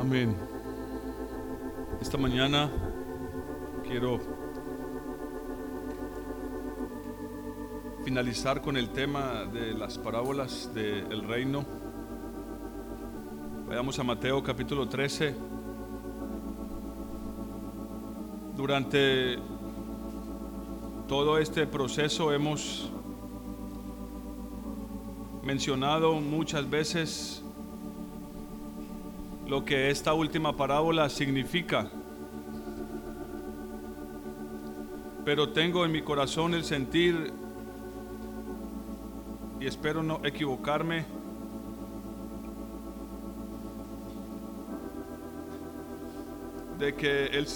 [0.00, 0.34] Amén.
[2.00, 2.70] Esta mañana
[3.86, 4.18] quiero
[8.02, 11.66] finalizar con el tema de las parábolas del reino.
[13.68, 15.34] Vayamos a Mateo capítulo 13.
[18.56, 19.36] Durante
[21.08, 22.90] todo este proceso hemos
[25.44, 27.39] mencionado muchas veces
[29.50, 31.90] lo que esta última parábola significa.
[35.24, 37.32] Pero tengo en mi corazón el sentir,
[39.58, 41.04] y espero no equivocarme,
[46.78, 47.48] de que el,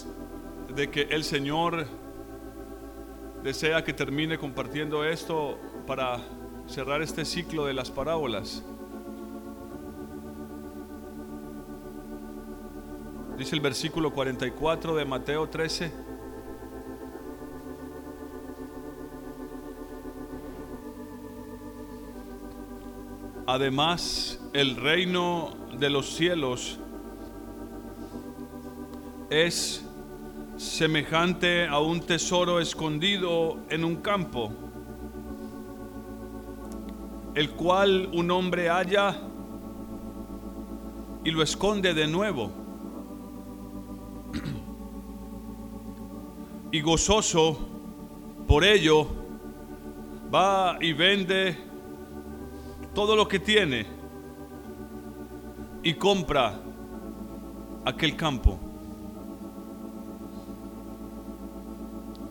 [0.75, 1.87] de que el Señor
[3.45, 6.19] desea que termine compartiendo esto para
[6.67, 8.65] cerrar este ciclo de las parábolas.
[13.45, 15.93] Dice el versículo 44 de Mateo 13.
[23.47, 26.79] Además, el reino de los cielos
[29.29, 29.85] es
[30.57, 34.55] semejante a un tesoro escondido en un campo,
[37.35, 39.21] el cual un hombre halla
[41.23, 42.64] y lo esconde de nuevo
[46.75, 47.57] y gozoso
[48.49, 49.07] por ello,
[50.35, 51.57] va y vende
[52.93, 53.87] todo lo que tiene
[55.85, 56.61] y compra
[57.85, 58.59] aquel campo.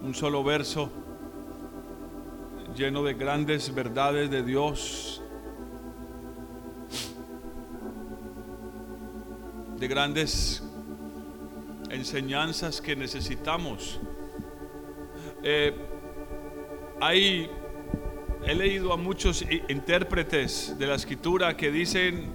[0.02, 0.92] Un solo verso
[2.76, 5.22] lleno de grandes verdades de Dios,
[9.80, 10.62] de grandes
[11.90, 14.02] enseñanzas que necesitamos
[15.44, 15.74] eh,
[17.02, 17.50] hay,
[18.46, 22.34] he leído a muchos intérpretes de la escritura que dicen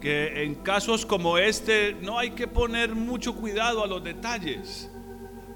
[0.00, 4.90] que en casos como este no hay que poner mucho cuidado a los detalles,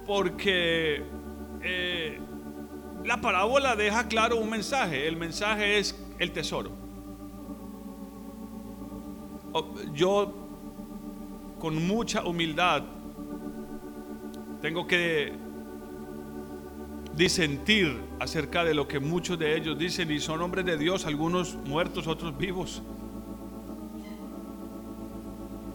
[0.07, 1.03] porque
[1.63, 2.21] eh,
[3.05, 6.73] la parábola deja claro un mensaje, el mensaje es el tesoro.
[9.53, 10.33] Oh, yo
[11.59, 12.83] con mucha humildad
[14.61, 15.50] tengo que
[17.15, 21.55] disentir acerca de lo que muchos de ellos dicen y son hombres de Dios, algunos
[21.55, 22.83] muertos, otros vivos.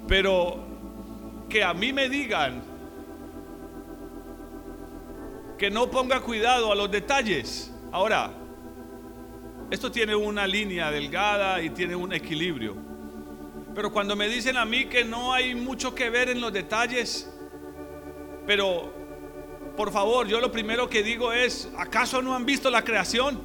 [0.07, 0.59] Pero
[1.49, 2.63] que a mí me digan
[5.57, 7.71] que no ponga cuidado a los detalles.
[7.91, 8.31] Ahora,
[9.71, 12.75] esto tiene una línea delgada y tiene un equilibrio.
[13.73, 17.29] Pero cuando me dicen a mí que no hay mucho que ver en los detalles,
[18.45, 19.04] pero
[19.75, 23.39] por favor, yo lo primero que digo es, ¿acaso no han visto la creación?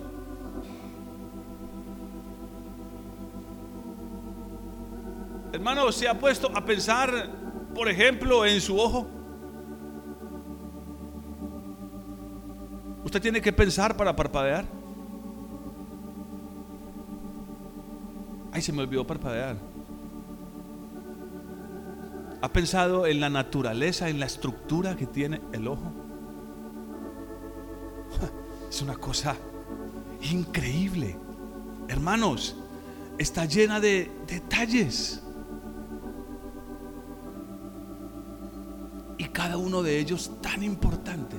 [5.53, 7.29] Hermano, ¿se ha puesto a pensar,
[7.75, 9.07] por ejemplo, en su ojo?
[13.05, 14.65] Usted tiene que pensar para parpadear.
[18.53, 19.57] Ay, se me olvidó parpadear.
[22.43, 26.00] ¿Ha pensado en la naturaleza, en la estructura que tiene el ojo?
[28.71, 29.37] Es una cosa
[30.23, 31.17] increíble.
[31.89, 32.57] Hermanos,
[33.19, 35.21] está llena de detalles.
[39.19, 41.37] Y cada uno de ellos tan importante,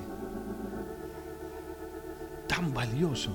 [2.46, 3.34] tan valioso.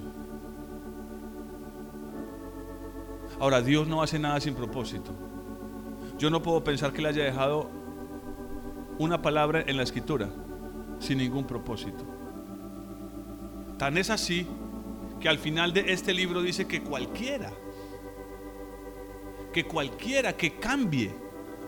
[3.39, 5.11] Ahora, Dios no hace nada sin propósito.
[6.19, 7.69] Yo no puedo pensar que le haya dejado
[8.99, 10.29] una palabra en la escritura
[10.99, 12.16] sin ningún propósito.
[13.77, 14.47] Tan es así
[15.19, 17.51] que al final de este libro dice que cualquiera,
[19.53, 21.13] que cualquiera que cambie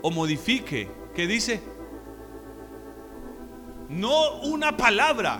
[0.01, 1.61] o modifique, que dice,
[3.89, 5.39] no una palabra,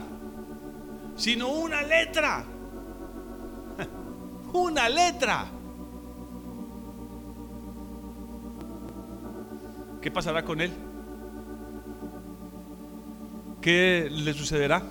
[1.16, 2.46] sino una letra,
[4.54, 5.46] una letra.
[10.02, 10.72] ¿Qué pasará con él?
[13.60, 14.82] ¿Qué le sucederá?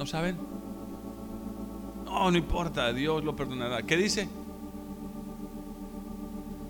[0.00, 0.38] ¿No saben?
[2.06, 3.82] No, no importa, Dios lo perdonará.
[3.82, 4.30] ¿Qué dice?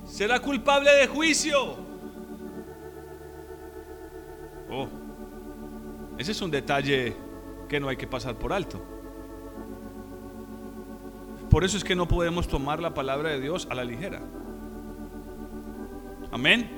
[0.05, 1.77] Será culpable de juicio.
[4.69, 4.89] Oh,
[6.19, 7.15] ese es un detalle
[7.69, 8.83] que no hay que pasar por alto.
[11.51, 14.23] Por eso es que no podemos tomar la palabra de Dios a la ligera.
[16.33, 16.69] Amén.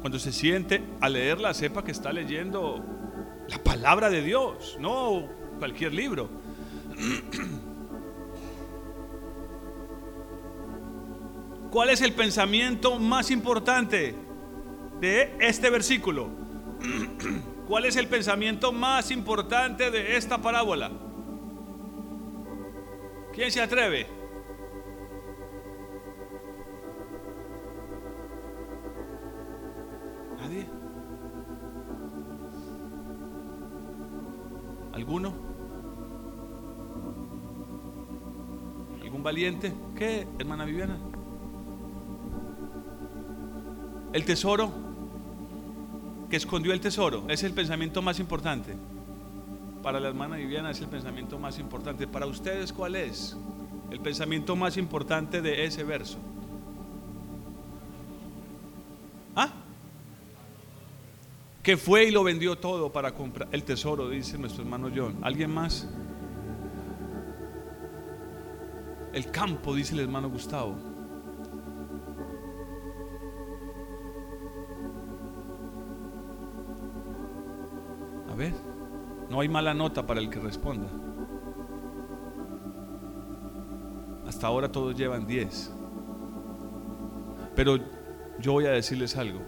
[0.00, 2.99] Cuando se siente a leerla, sepa que está leyendo
[3.50, 5.24] la palabra de Dios, no
[5.58, 6.30] cualquier libro.
[11.70, 14.14] ¿Cuál es el pensamiento más importante
[15.00, 16.28] de este versículo?
[17.66, 20.90] ¿Cuál es el pensamiento más importante de esta parábola?
[23.32, 24.19] ¿Quién se atreve?
[35.10, 35.34] ¿Alguno?
[39.02, 39.72] ¿Algún valiente?
[39.96, 40.98] ¿Qué, hermana Viviana?
[44.12, 44.70] El tesoro
[46.30, 48.76] que escondió el tesoro es el pensamiento más importante.
[49.82, 52.06] Para la hermana Viviana es el pensamiento más importante.
[52.06, 53.36] Para ustedes, ¿cuál es
[53.90, 56.18] el pensamiento más importante de ese verso?
[61.76, 65.18] Fue y lo vendió todo para comprar el tesoro, dice nuestro hermano John.
[65.22, 65.88] ¿Alguien más?
[69.12, 70.90] El campo, dice el hermano Gustavo.
[79.28, 80.88] No hay mala nota para el que responda.
[84.26, 85.72] Hasta ahora todos llevan 10.
[87.54, 87.78] Pero
[88.40, 89.40] yo voy a decirles algo.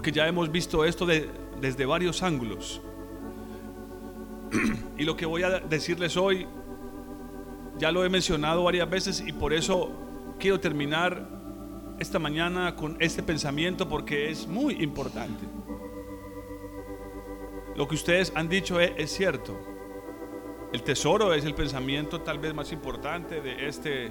[0.00, 2.80] Porque ya hemos visto esto desde varios ángulos.
[4.96, 6.46] Y lo que voy a decirles hoy,
[7.76, 9.92] ya lo he mencionado varias veces y por eso
[10.38, 11.28] quiero terminar
[11.98, 15.44] esta mañana con este pensamiento porque es muy importante.
[17.76, 19.60] Lo que ustedes han dicho es, cierto.
[20.72, 24.10] El tesoro es el pensamiento tal vez más importante de este,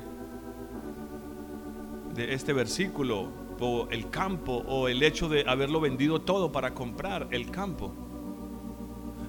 [2.13, 7.27] de este versículo, o el campo, o el hecho de haberlo vendido todo para comprar
[7.31, 7.93] el campo.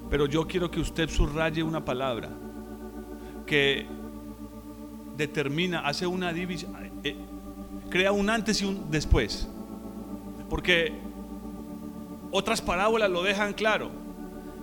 [0.09, 2.29] Pero yo quiero que usted subraye una palabra
[3.45, 3.85] que
[5.17, 7.15] determina, hace una división, eh,
[7.89, 9.47] crea un antes y un después.
[10.49, 10.93] Porque
[12.31, 13.91] otras parábolas lo dejan claro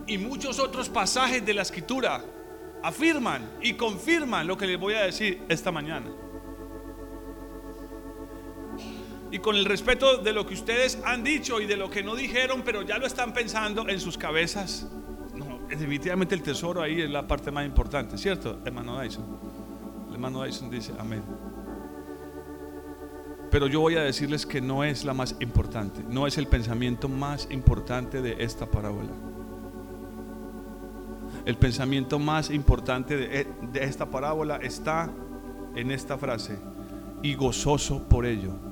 [0.06, 2.25] y muchos otros pasajes de la escritura
[2.82, 6.11] afirman y confirman lo que les voy a decir esta mañana.
[9.30, 12.14] Y con el respeto de lo que ustedes han dicho y de lo que no
[12.14, 14.88] dijeron, pero ya lo están pensando en sus cabezas.
[15.34, 19.25] No, definitivamente el tesoro ahí es la parte más importante, ¿cierto, hermano Dyson?
[20.08, 21.22] El hermano Dyson dice, amén.
[23.50, 27.08] Pero yo voy a decirles que no es la más importante, no es el pensamiento
[27.08, 29.12] más importante de esta parábola
[31.48, 33.46] el pensamiento más importante de,
[33.80, 35.10] esta parábola está
[35.75, 36.58] en esta frase,
[37.22, 38.68] y gozoso por ello.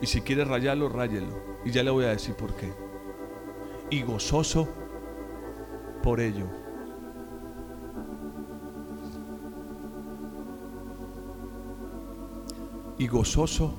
[0.00, 1.28] Y si quiere rayarlo, ráyelo.
[1.64, 2.72] Y ya le voy a decir por qué.
[3.90, 4.68] Y gozoso
[6.02, 6.46] por ello.
[12.98, 13.74] Y gozoso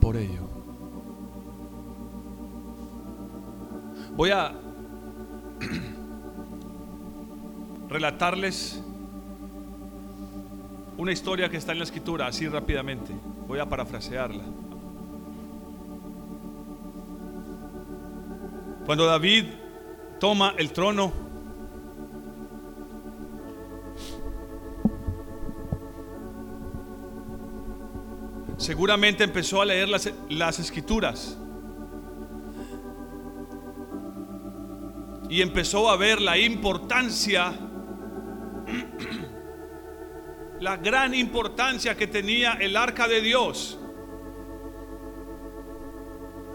[0.00, 0.48] por ello.
[4.16, 4.52] Voy a
[7.88, 8.82] relatarles
[10.96, 13.12] una historia que está en la escritura, así rápidamente.
[13.46, 14.65] Voy a parafrasearla.
[18.86, 19.44] Cuando David
[20.18, 21.12] toma el trono,
[28.56, 31.36] seguramente empezó a leer las, las escrituras.
[35.28, 37.52] y empezó a ver la importancia,
[40.60, 43.78] la gran importancia que tenía el arca de Dios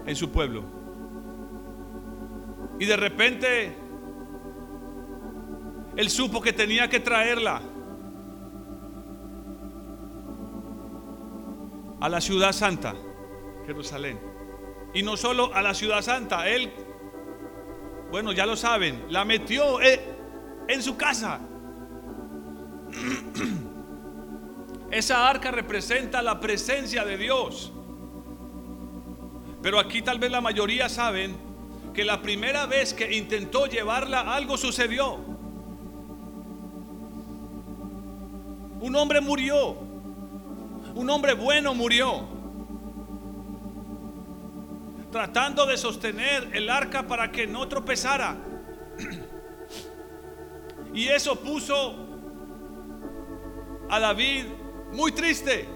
[0.06, 0.81] en su pueblo.
[2.82, 3.76] Y de repente
[5.94, 7.62] él supo que tenía que traerla
[12.00, 12.96] a la ciudad santa,
[13.66, 14.18] Jerusalén.
[14.92, 16.72] Y no solo a la ciudad santa, él
[18.10, 20.00] bueno, ya lo saben, la metió eh,
[20.66, 21.38] en su casa.
[24.90, 27.72] Esa arca representa la presencia de Dios.
[29.62, 31.51] Pero aquí tal vez la mayoría saben
[31.92, 35.18] que la primera vez que intentó llevarla algo sucedió.
[38.80, 39.76] Un hombre murió.
[40.94, 42.32] Un hombre bueno murió
[45.12, 48.36] tratando de sostener el arca para que no tropezara.
[50.94, 51.96] Y eso puso
[53.88, 54.44] a David
[54.92, 55.66] muy triste.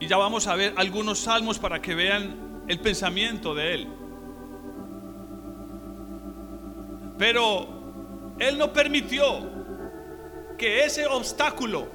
[0.00, 3.88] Y ya vamos a ver algunos salmos para que vean el pensamiento de él.
[7.18, 7.66] Pero
[8.38, 9.50] él no permitió
[10.56, 11.88] que ese obstáculo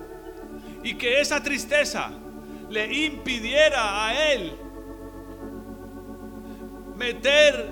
[0.83, 2.11] y que esa tristeza
[2.69, 4.53] le impidiera a él
[6.97, 7.69] meter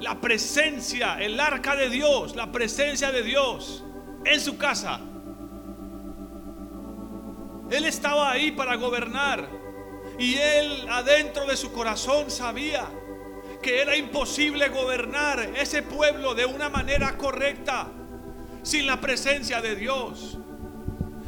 [0.00, 3.84] la presencia, el arca de Dios, la presencia de Dios
[4.24, 5.00] en su casa.
[7.70, 9.57] Él estaba ahí para gobernar
[10.18, 12.88] y él adentro de su corazón sabía
[13.62, 17.88] que era imposible gobernar ese pueblo de una manera correcta
[18.62, 20.38] sin la presencia de Dios.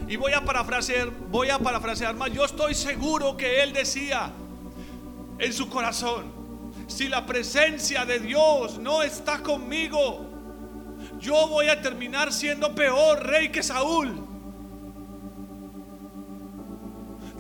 [0.09, 2.32] Y voy a parafrasear, voy a parafrasear más.
[2.32, 4.32] Yo estoy seguro que él decía
[5.38, 6.32] en su corazón,
[6.88, 10.26] si la presencia de Dios no está conmigo,
[11.20, 14.29] yo voy a terminar siendo peor rey que Saúl.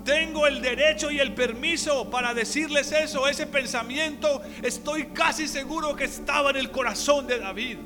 [0.04, 3.28] Tengo el derecho y el permiso para decirles eso.
[3.28, 7.78] Ese pensamiento estoy casi seguro que estaba en el corazón de David.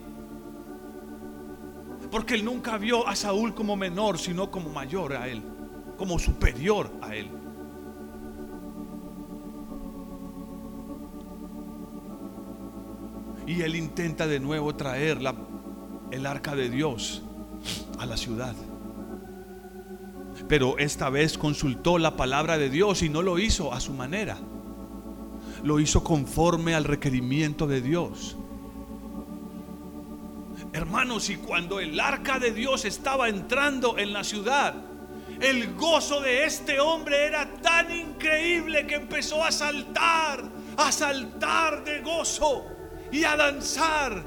[2.11, 5.43] Porque él nunca vio a Saúl como menor, sino como mayor a él,
[5.97, 7.29] como superior a él.
[13.47, 15.35] Y él intenta de nuevo traer la,
[16.11, 17.23] el arca de Dios
[17.99, 18.55] a la ciudad.
[20.49, 24.39] Pero esta vez consultó la palabra de Dios y no lo hizo a su manera.
[25.63, 28.37] Lo hizo conforme al requerimiento de Dios.
[30.73, 34.75] Hermanos, y cuando el arca de Dios estaba entrando en la ciudad,
[35.41, 40.45] el gozo de este hombre era tan increíble que empezó a saltar,
[40.77, 42.65] a saltar de gozo
[43.11, 44.25] y a danzar.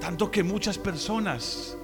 [0.00, 1.76] Tanto que muchas personas,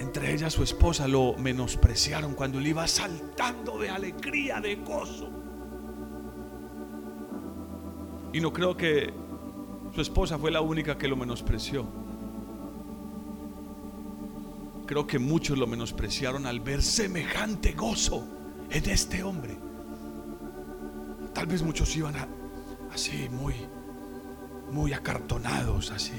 [0.00, 5.28] entre ellas su esposa, lo menospreciaron cuando él iba saltando de alegría, de gozo.
[8.32, 9.12] Y no creo que
[9.94, 11.86] su esposa fue la única que lo menospreció.
[14.86, 18.24] Creo que muchos lo menospreciaron al ver semejante gozo
[18.70, 19.58] en este hombre.
[21.34, 22.14] Tal vez muchos iban
[22.90, 23.54] así muy,
[24.72, 26.12] muy acartonados, así,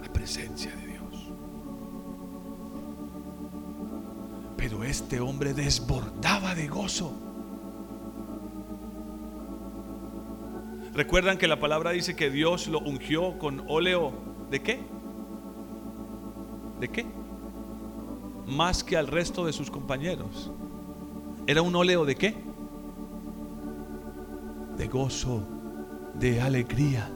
[0.00, 0.87] la presencia de Dios.
[4.58, 7.14] Pero este hombre desbordaba de gozo.
[10.92, 14.12] ¿Recuerdan que la palabra dice que Dios lo ungió con óleo
[14.50, 14.80] de qué?
[16.80, 17.06] ¿De qué?
[18.46, 20.50] Más que al resto de sus compañeros.
[21.46, 22.48] ¿Era un óleo de qué?
[24.78, 25.42] de gozo,
[26.14, 27.10] de alegría.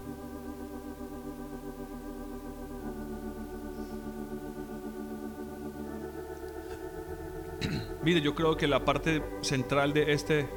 [8.02, 10.48] Mire, yo creo que la parte central de este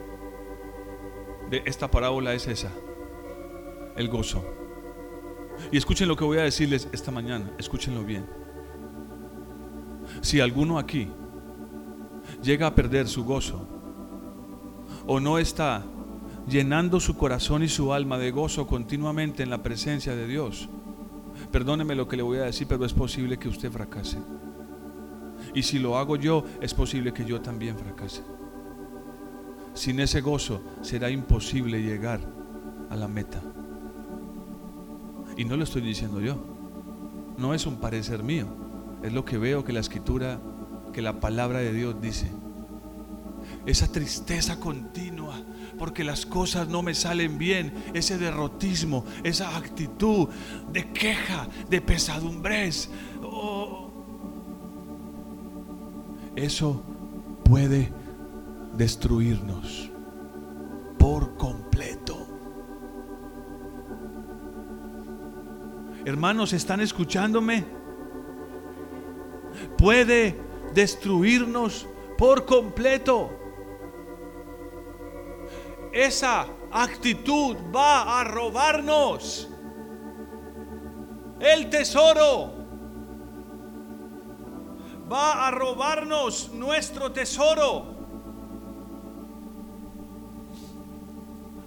[1.50, 2.72] de esta parábola es esa,
[3.96, 4.44] el gozo.
[5.72, 8.26] Y escuchen lo que voy a decirles esta mañana, escúchenlo bien.
[10.22, 11.08] Si alguno aquí
[12.42, 13.68] llega a perder su gozo
[15.06, 15.84] o no está
[16.48, 20.70] llenando su corazón y su alma de gozo continuamente en la presencia de Dios.
[21.52, 24.20] Perdóneme lo que le voy a decir, pero es posible que usted fracase.
[25.56, 28.22] Y si lo hago yo, es posible que yo también fracase.
[29.74, 32.20] Sin ese gozo será imposible llegar
[32.90, 33.42] a la meta.
[35.38, 36.38] Y no lo estoy diciendo yo.
[37.38, 38.48] No es un parecer mío.
[39.02, 40.40] Es lo que veo que la escritura,
[40.94, 42.30] que la palabra de Dios dice.
[43.66, 45.42] Esa tristeza continua
[45.80, 50.28] porque las cosas no me salen bien, ese derrotismo, esa actitud
[50.72, 52.90] de queja, de pesadumbres.
[53.22, 53.85] Oh.
[56.36, 56.84] Eso
[57.44, 57.92] puede
[58.74, 59.90] destruirnos
[60.98, 62.28] por completo.
[66.06, 67.66] Hermanos, ¿están escuchándome?
[69.78, 70.40] Puede
[70.74, 71.88] destruirnos
[72.18, 73.46] por completo
[75.96, 79.50] esa actitud va a robarnos
[81.40, 82.55] el tesoro.
[85.12, 87.86] Va a robarnos nuestro tesoro.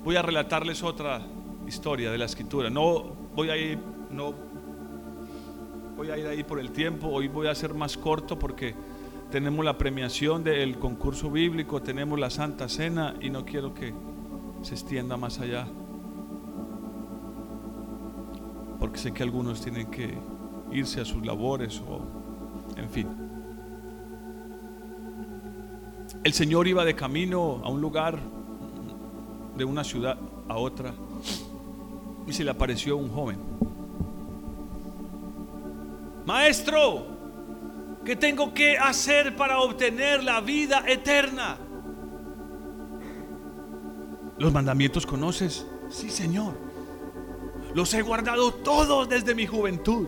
[0.04, 1.20] Voy a relatarles otra
[1.66, 2.70] historia de la escritura.
[2.70, 3.04] No
[3.34, 3.78] voy a ir,
[4.10, 4.34] no
[5.96, 7.08] voy a ir ahí por el tiempo.
[7.08, 8.74] Hoy voy a ser más corto porque
[9.30, 13.94] tenemos la premiación del concurso bíblico, tenemos la Santa Cena y no quiero que
[14.62, 15.66] se extienda más allá.
[18.78, 20.14] porque sé que algunos tienen que
[20.70, 22.00] irse a sus labores o,
[22.76, 23.27] en fin.
[26.24, 28.18] El Señor iba de camino a un lugar,
[29.56, 30.92] de una ciudad a otra,
[32.26, 33.38] y se le apareció un joven.
[36.26, 37.06] Maestro,
[38.04, 41.56] ¿qué tengo que hacer para obtener la vida eterna?
[44.38, 45.66] ¿Los mandamientos conoces?
[45.88, 46.54] Sí, Señor.
[47.74, 50.06] Los he guardado todos desde mi juventud.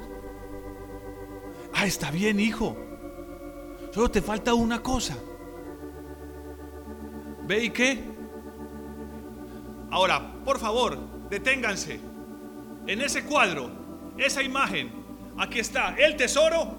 [1.73, 2.77] Ah, está bien, hijo.
[3.93, 5.17] Solo te falta una cosa.
[7.51, 7.99] ¿Ve y qué?
[9.91, 10.97] Ahora, por favor,
[11.29, 11.99] deténganse.
[12.87, 13.69] En ese cuadro,
[14.17, 14.93] esa imagen,
[15.37, 16.77] aquí está el tesoro,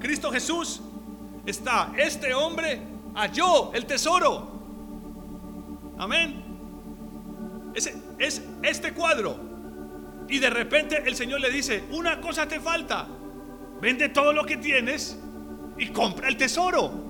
[0.00, 0.80] Cristo Jesús,
[1.46, 2.80] está este hombre,
[3.14, 4.50] halló el tesoro.
[5.96, 6.42] Amén.
[7.72, 9.38] Ese, es este cuadro.
[10.28, 13.06] Y de repente el Señor le dice, una cosa te falta.
[13.80, 15.16] Vende todo lo que tienes
[15.78, 17.07] y compra el tesoro.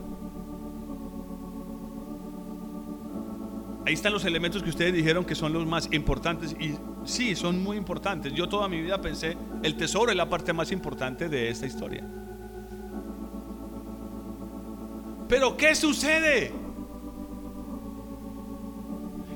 [3.88, 6.74] Ahí están los elementos que ustedes dijeron que son los más importantes y
[7.06, 8.34] sí, son muy importantes.
[8.34, 12.04] Yo toda mi vida pensé, el tesoro es la parte más importante de esta historia.
[15.26, 16.52] Pero ¿qué sucede?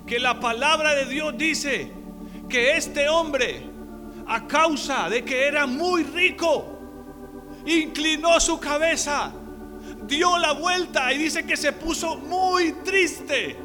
[0.06, 1.90] Que la palabra de Dios dice
[2.46, 3.62] que este hombre,
[4.26, 6.78] a causa de que era muy rico,
[7.64, 9.32] inclinó su cabeza,
[10.06, 13.61] dio la vuelta y dice que se puso muy triste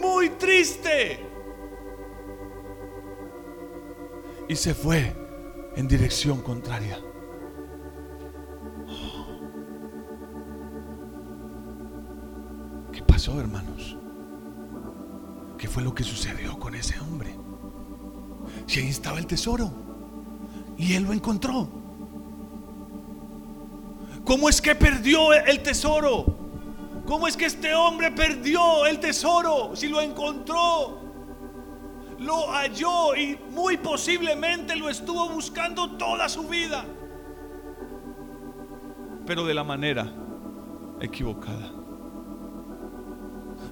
[0.00, 1.20] muy triste.
[4.48, 5.14] Y se fue
[5.76, 6.98] en dirección contraria.
[12.92, 13.96] ¿Qué pasó, hermanos?
[15.58, 17.36] ¿Qué fue lo que sucedió con ese hombre?
[18.66, 19.70] Si ahí estaba el tesoro
[20.78, 21.68] y él lo encontró.
[24.24, 26.37] ¿Cómo es que perdió el tesoro?
[27.08, 31.00] ¿Cómo es que este hombre perdió el tesoro si lo encontró?
[32.18, 36.84] Lo halló y muy posiblemente lo estuvo buscando toda su vida.
[39.24, 40.12] Pero de la manera
[41.00, 41.72] equivocada.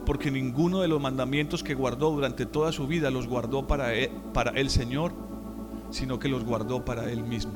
[0.07, 4.13] Porque ninguno de los mandamientos que guardó durante toda su vida los guardó para él,
[4.33, 5.13] para el Señor,
[5.91, 7.53] sino que los guardó para él mismo.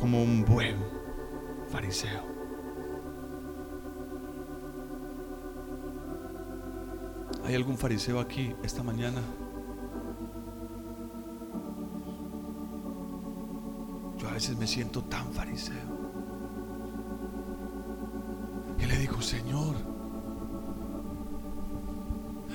[0.00, 0.76] Como un buen
[1.68, 2.37] fariseo.
[7.48, 9.22] ¿Hay algún fariseo aquí esta mañana?
[14.18, 15.74] Yo a veces me siento tan fariseo.
[18.76, 19.76] Que le digo, Señor,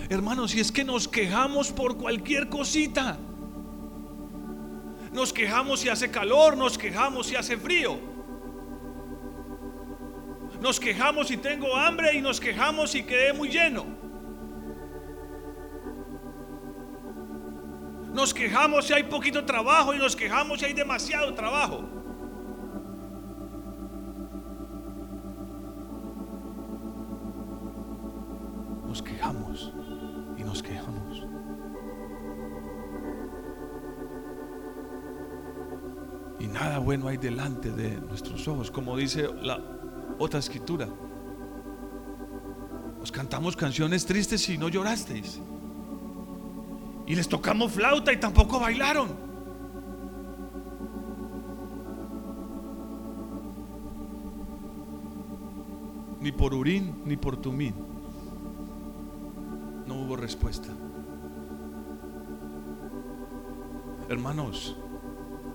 [0.10, 3.18] hermanos, si es que nos quejamos por cualquier cosita.
[5.12, 7.98] Nos quejamos si hace calor, nos quejamos si hace frío.
[10.62, 14.03] Nos quejamos si tengo hambre y nos quejamos si quedé muy lleno.
[18.14, 21.84] Nos quejamos si hay poquito trabajo y nos quejamos si hay demasiado trabajo.
[28.88, 29.74] Nos quejamos
[30.38, 31.26] y nos quejamos.
[36.40, 39.60] Y nada bueno hay delante de nuestros ojos, como dice la
[40.20, 40.88] otra escritura.
[43.02, 45.42] Os cantamos canciones tristes y no llorasteis.
[47.06, 49.10] Y les tocamos flauta y tampoco bailaron.
[56.22, 57.76] Ni por Urín ni por Tumín.
[59.86, 60.70] No hubo respuesta.
[64.08, 64.78] Hermanos,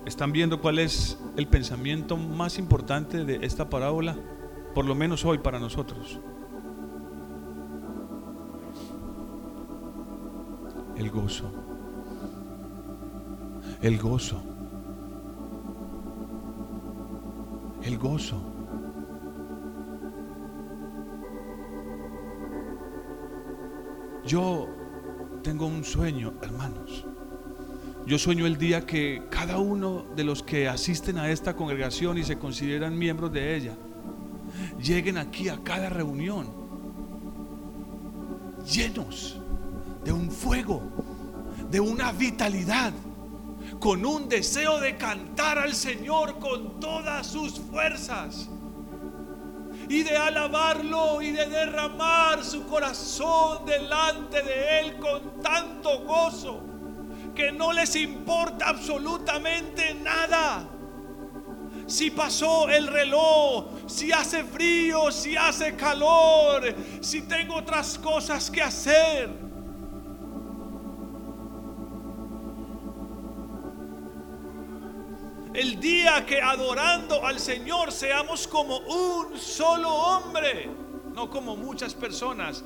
[0.05, 4.17] ¿están viendo cuál es el pensamiento más importante de esta parábola?
[4.75, 6.21] Por lo menos hoy para nosotros.
[11.09, 11.51] El gozo.
[13.81, 14.43] El gozo.
[17.83, 18.37] El gozo.
[24.27, 24.69] Yo
[25.43, 27.07] tengo un sueño, hermanos.
[28.07, 32.25] Yo sueño el día que cada uno de los que asisten a esta congregación y
[32.25, 33.77] se consideran miembros de ella,
[34.83, 36.47] lleguen aquí a cada reunión
[38.67, 39.38] llenos
[40.05, 40.83] de un fuego,
[41.71, 42.93] de una vitalidad,
[43.81, 48.49] con un deseo de cantar al Señor con todas sus fuerzas
[49.89, 56.63] y de alabarlo y de derramar su corazón delante de Él con tanto gozo
[57.35, 60.69] que no les importa absolutamente nada.
[61.87, 66.63] Si pasó el reloj, si hace frío, si hace calor,
[67.01, 69.48] si tengo otras cosas que hacer.
[75.59, 80.71] El día que adorando al Señor seamos como un solo hombre,
[81.13, 82.63] no como muchas personas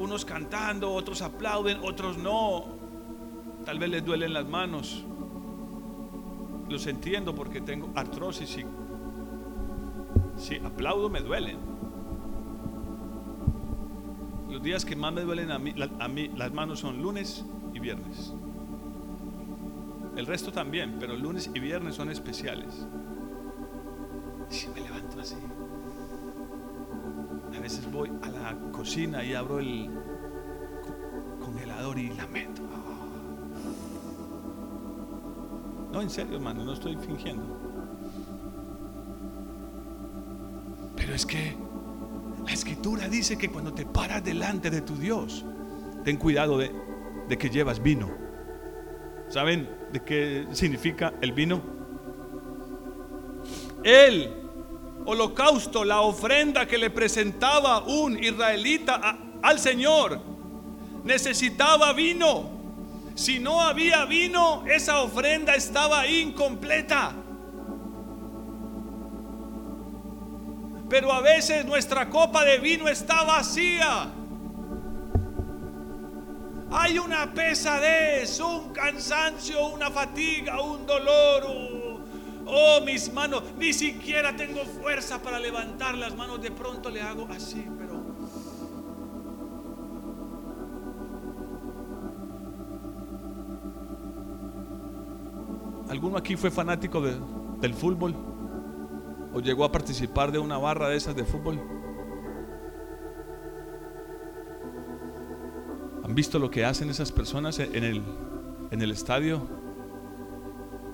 [0.00, 2.64] unos cantando, otros aplauden, otros no.
[3.64, 5.04] Tal vez les duelen las manos.
[6.68, 8.64] Los entiendo porque tengo artrosis y
[10.40, 11.58] si aplaudo me duelen.
[14.50, 17.78] Los días que más me duelen a mí, a mí las manos son lunes y
[17.78, 18.34] viernes.
[20.18, 22.84] El resto también, pero lunes y viernes son especiales.
[24.48, 25.36] Si me levanto así.
[27.56, 29.88] A veces voy a la cocina y abro el
[31.38, 32.62] congelador y lamento.
[35.92, 37.56] No, en serio, hermano, no estoy fingiendo.
[40.96, 41.56] Pero es que
[42.44, 45.44] la escritura dice que cuando te paras delante de tu Dios,
[46.02, 46.72] ten cuidado de,
[47.28, 48.10] de que llevas vino.
[49.28, 51.62] ¿Saben de qué significa el vino?
[53.84, 54.38] Él
[55.08, 60.20] holocausto, la ofrenda que le presentaba un israelita al Señor,
[61.04, 62.50] necesitaba vino.
[63.14, 67.14] Si no había vino, esa ofrenda estaba incompleta.
[70.90, 74.10] Pero a veces nuestra copa de vino está vacía.
[76.70, 81.68] Hay una pesadez, un cansancio, una fatiga, un dolor,
[82.50, 86.40] Oh, mis manos, ni siquiera tengo fuerza para levantar las manos.
[86.40, 87.98] De pronto le hago así, pero...
[95.90, 98.14] ¿Alguno aquí fue fanático del fútbol?
[99.34, 101.77] ¿O llegó a participar de una barra de esas de fútbol?
[106.18, 108.02] Visto lo que hacen esas personas en el,
[108.72, 109.46] en el estadio?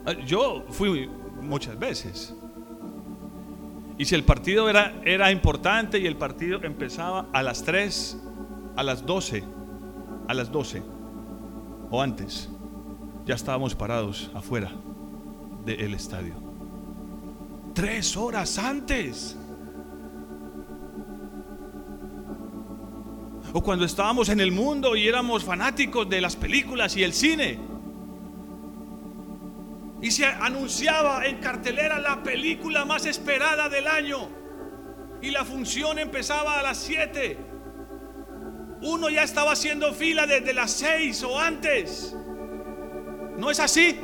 [0.05, 1.09] Ah, yo fui
[1.41, 2.35] muchas veces.
[3.97, 8.19] Y si el partido era, era importante y el partido empezaba a las 3,
[8.77, 9.43] a las 12,
[10.29, 10.83] a las 12
[11.91, 12.51] o antes,
[13.25, 14.73] ya estábamos parados afuera
[15.65, 16.35] del estadio.
[17.73, 19.39] Tres horas antes.
[23.55, 27.59] O cuando estábamos en el mundo y éramos fanáticos de las películas y el cine
[30.05, 34.29] y se anunciaba en cartelera la película más esperada del año.
[35.23, 37.39] Y la función empezaba a las 7.
[38.83, 42.15] Uno ya estaba haciendo fila desde las 6 o antes.
[43.39, 43.99] ¿No es así?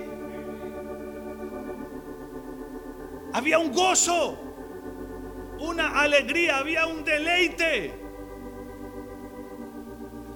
[3.34, 4.40] Había un gozo,
[5.58, 7.99] una alegría, había un deleite.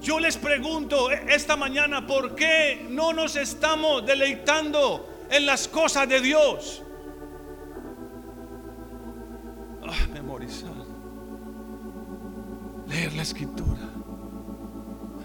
[0.05, 6.21] Yo les pregunto esta mañana, ¿por qué no nos estamos deleitando en las cosas de
[6.21, 6.83] Dios.
[9.87, 10.73] Ah, memorizar,
[12.87, 13.91] leer la escritura,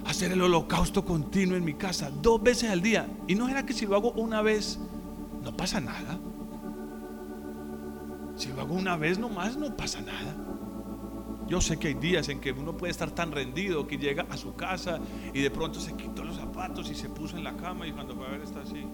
[0.05, 3.07] hacer el holocausto continuo en mi casa dos veces al día.
[3.27, 4.79] Y no era que si lo hago una vez,
[5.41, 6.19] no pasa nada.
[8.35, 10.35] Si lo hago una vez nomás, no pasa nada.
[11.49, 14.37] Yo sé que hay días en que uno puede estar tan rendido que llega a
[14.37, 14.99] su casa
[15.33, 18.15] y de pronto se quitó los zapatos y se puso en la cama y cuando
[18.17, 18.85] va a ver está así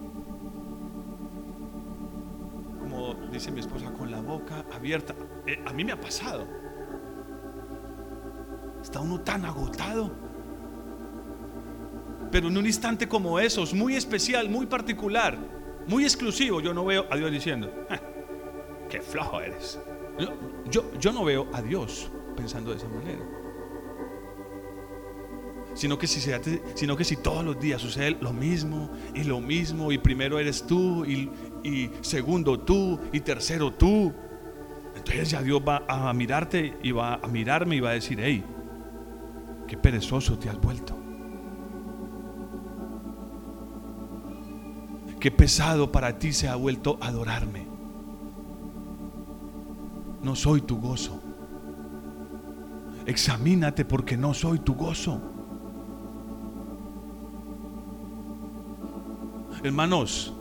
[3.30, 5.14] dice mi esposa, con la boca abierta.
[5.46, 6.46] Eh, a mí me ha pasado.
[8.82, 10.10] Está uno tan agotado.
[12.30, 15.36] Pero en un instante como esos, muy especial, muy particular,
[15.86, 18.00] muy exclusivo, yo no veo a Dios diciendo, ah,
[18.88, 19.78] qué flojo eres.
[20.70, 23.24] Yo, yo, no veo a Dios pensando de esa manera.
[25.74, 30.38] Sino que, si se, todos los días sucede lo mismo y lo mismo y primero
[30.38, 31.30] eres tú y,
[31.62, 34.12] y segundo tú y tercero tú.
[34.96, 38.42] Entonces ya Dios va a mirarte y va a mirarme y va a decir, hey,
[39.66, 40.96] qué perezoso te has vuelto.
[45.20, 47.66] Qué pesado para ti se ha vuelto adorarme.
[50.22, 51.25] No soy tu gozo.
[53.06, 55.20] Examínate porque no soy tu gozo.
[59.62, 60.36] Hermanos,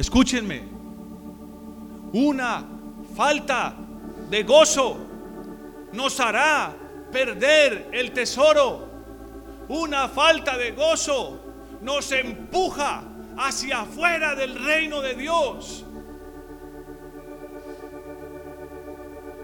[0.00, 0.62] Escúchenme.
[2.14, 2.64] Una
[3.14, 3.74] falta
[4.30, 4.96] de gozo
[5.92, 6.74] nos hará
[7.12, 8.88] perder el tesoro.
[9.68, 11.38] Una falta de gozo
[11.82, 13.02] nos empuja
[13.36, 15.84] hacia afuera del reino de Dios.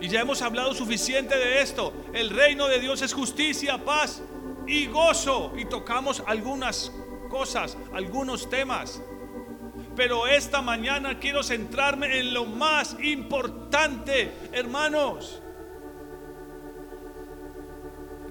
[0.01, 1.93] Y ya hemos hablado suficiente de esto.
[2.13, 4.23] El reino de Dios es justicia, paz
[4.67, 5.53] y gozo.
[5.57, 6.93] Y tocamos algunas
[7.31, 9.01] cosas, algunos temas.
[9.95, 15.41] Pero esta mañana quiero centrarme en lo más importante, hermanos.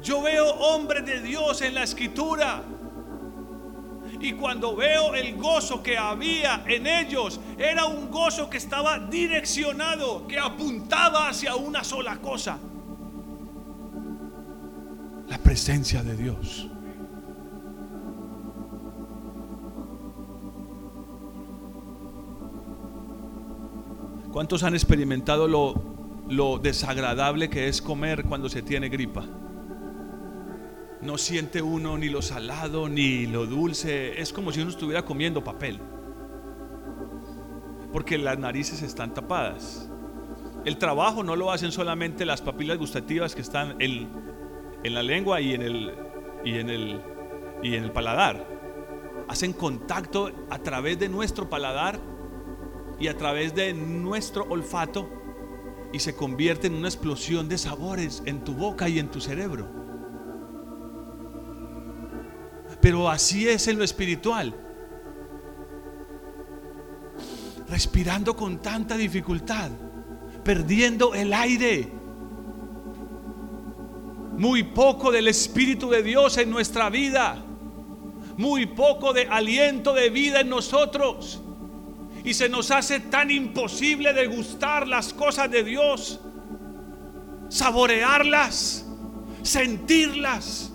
[0.01, 2.63] Yo veo hombres de Dios en la escritura.
[4.25, 10.25] Y cuando veo el gozo que había en ellos, era un gozo que estaba direccionado,
[10.25, 12.57] que apuntaba hacia una sola cosa.
[15.27, 16.67] La presencia de Dios.
[24.31, 25.75] ¿Cuántos han experimentado lo,
[26.29, 29.23] lo desagradable que es comer cuando se tiene gripa?
[31.01, 34.19] No siente uno ni lo salado ni lo dulce.
[34.21, 35.79] Es como si uno estuviera comiendo papel.
[37.91, 39.89] Porque las narices están tapadas.
[40.65, 44.09] El trabajo no lo hacen solamente las papilas gustativas que están en,
[44.83, 45.93] en la lengua y en, el,
[46.43, 47.01] y, en el,
[47.61, 48.47] y en el paladar.
[49.27, 51.99] Hacen contacto a través de nuestro paladar
[52.99, 55.07] y a través de nuestro olfato
[55.93, 59.84] y se convierte en una explosión de sabores en tu boca y en tu cerebro.
[62.85, 64.53] Pero así es en lo espiritual.
[67.67, 69.71] Respirando con tanta dificultad,
[70.43, 71.91] perdiendo el aire.
[74.37, 77.43] Muy poco del Espíritu de Dios en nuestra vida.
[78.37, 81.41] Muy poco de aliento de vida en nosotros
[82.23, 86.19] y se nos hace tan imposible degustar las cosas de Dios,
[87.49, 88.85] saborearlas,
[89.41, 90.71] sentirlas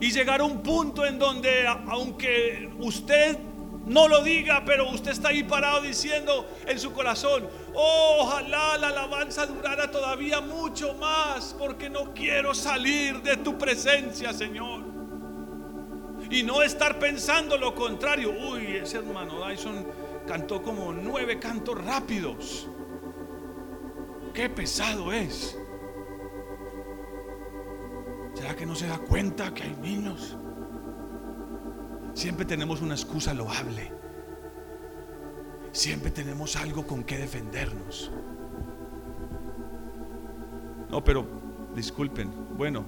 [0.00, 3.38] y llegar a un punto en donde aunque usted
[3.86, 9.46] no lo diga, pero usted está ahí parado diciendo en su corazón, ojalá la alabanza
[9.46, 14.84] durara todavía mucho más, porque no quiero salir de tu presencia, Señor.
[16.30, 19.86] Y no estar pensando lo contrario, uy, ese hermano Dyson
[20.26, 22.68] cantó como nueve cantos rápidos.
[24.32, 25.59] Qué pesado es.
[28.40, 30.34] ¿Será que no se da cuenta que hay niños?
[32.14, 33.92] Siempre tenemos una excusa loable.
[35.72, 38.10] Siempre tenemos algo con que defendernos.
[40.88, 41.26] No, pero
[41.74, 42.32] disculpen.
[42.56, 42.82] Bueno,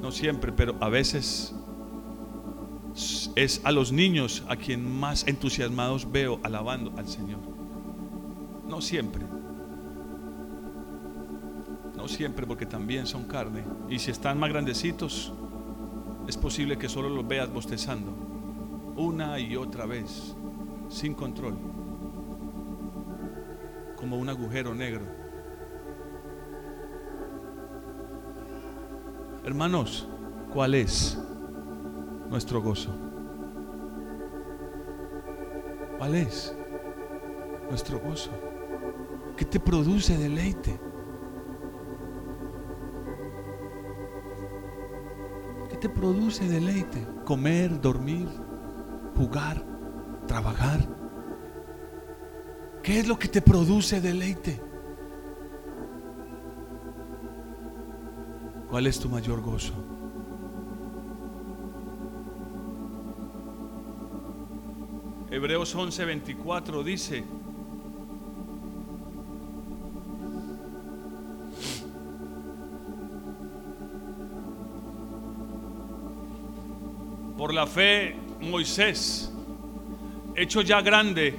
[0.00, 1.52] no siempre, pero a veces
[3.34, 7.40] es a los niños a quien más entusiasmados veo alabando al Señor.
[8.68, 9.37] No siempre.
[12.08, 13.64] Siempre porque también son carne.
[13.90, 15.30] Y si están más grandecitos,
[16.26, 18.10] es posible que solo los veas bostezando.
[18.96, 20.34] Una y otra vez,
[20.88, 21.54] sin control.
[23.94, 25.04] Como un agujero negro.
[29.44, 30.08] Hermanos,
[30.50, 31.18] ¿cuál es
[32.30, 32.90] nuestro gozo?
[35.98, 36.56] ¿Cuál es
[37.68, 38.30] nuestro gozo?
[39.36, 40.87] ¿Qué te produce deleite?
[45.78, 47.06] Te produce deleite?
[47.24, 48.28] Comer, dormir,
[49.16, 49.64] jugar,
[50.26, 50.80] trabajar.
[52.82, 54.60] ¿Qué es lo que te produce deleite?
[58.70, 59.74] ¿Cuál es tu mayor gozo?
[65.30, 67.24] Hebreos 11:24 dice,
[77.58, 79.32] la fe Moisés,
[80.36, 81.34] hecho ya grande,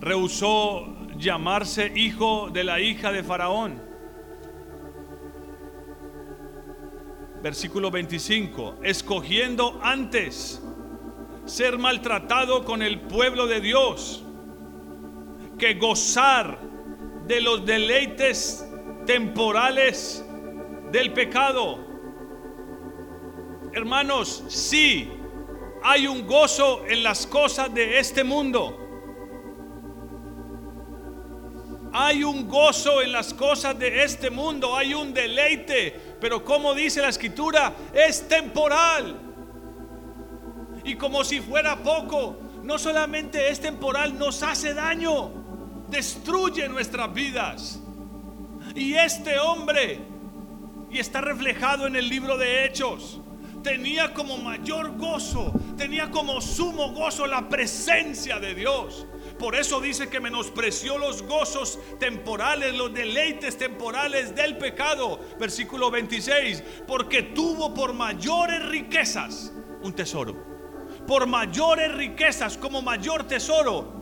[0.00, 3.80] rehusó llamarse hijo de la hija de Faraón.
[7.40, 10.60] Versículo 25, escogiendo antes
[11.44, 14.24] ser maltratado con el pueblo de Dios
[15.60, 16.58] que gozar
[17.28, 18.68] de los deleites
[19.06, 20.26] temporales
[20.90, 21.87] del pecado.
[23.78, 25.08] Hermanos, sí,
[25.84, 28.76] hay un gozo en las cosas de este mundo.
[31.92, 37.00] Hay un gozo en las cosas de este mundo, hay un deleite, pero como dice
[37.00, 39.16] la escritura, es temporal.
[40.82, 45.30] Y como si fuera poco, no solamente es temporal, nos hace daño,
[45.88, 47.80] destruye nuestras vidas.
[48.74, 50.00] Y este hombre,
[50.90, 53.20] y está reflejado en el libro de Hechos,
[53.68, 59.06] tenía como mayor gozo, tenía como sumo gozo la presencia de Dios.
[59.38, 65.20] Por eso dice que menospreció los gozos temporales, los deleites temporales del pecado.
[65.38, 66.62] Versículo 26.
[66.86, 69.52] Porque tuvo por mayores riquezas
[69.82, 70.34] un tesoro.
[71.06, 73.92] Por mayores riquezas como mayor tesoro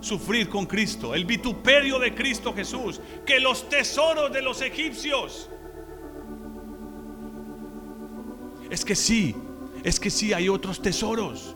[0.00, 5.48] sufrir con Cristo, el vituperio de Cristo Jesús, que los tesoros de los egipcios.
[8.72, 9.36] Es que sí,
[9.84, 11.54] es que sí hay otros tesoros.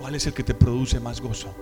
[0.00, 1.54] ¿Cuál es el que te produce más gozo?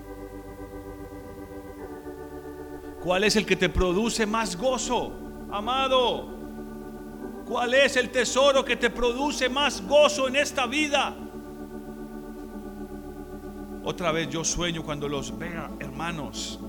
[3.02, 5.12] ¿Cuál es el que te produce más gozo,
[5.50, 6.28] amado?
[7.44, 11.16] ¿Cuál es el tesoro que te produce más gozo en esta vida?
[13.82, 16.60] Otra vez yo sueño cuando los vea, hermanos,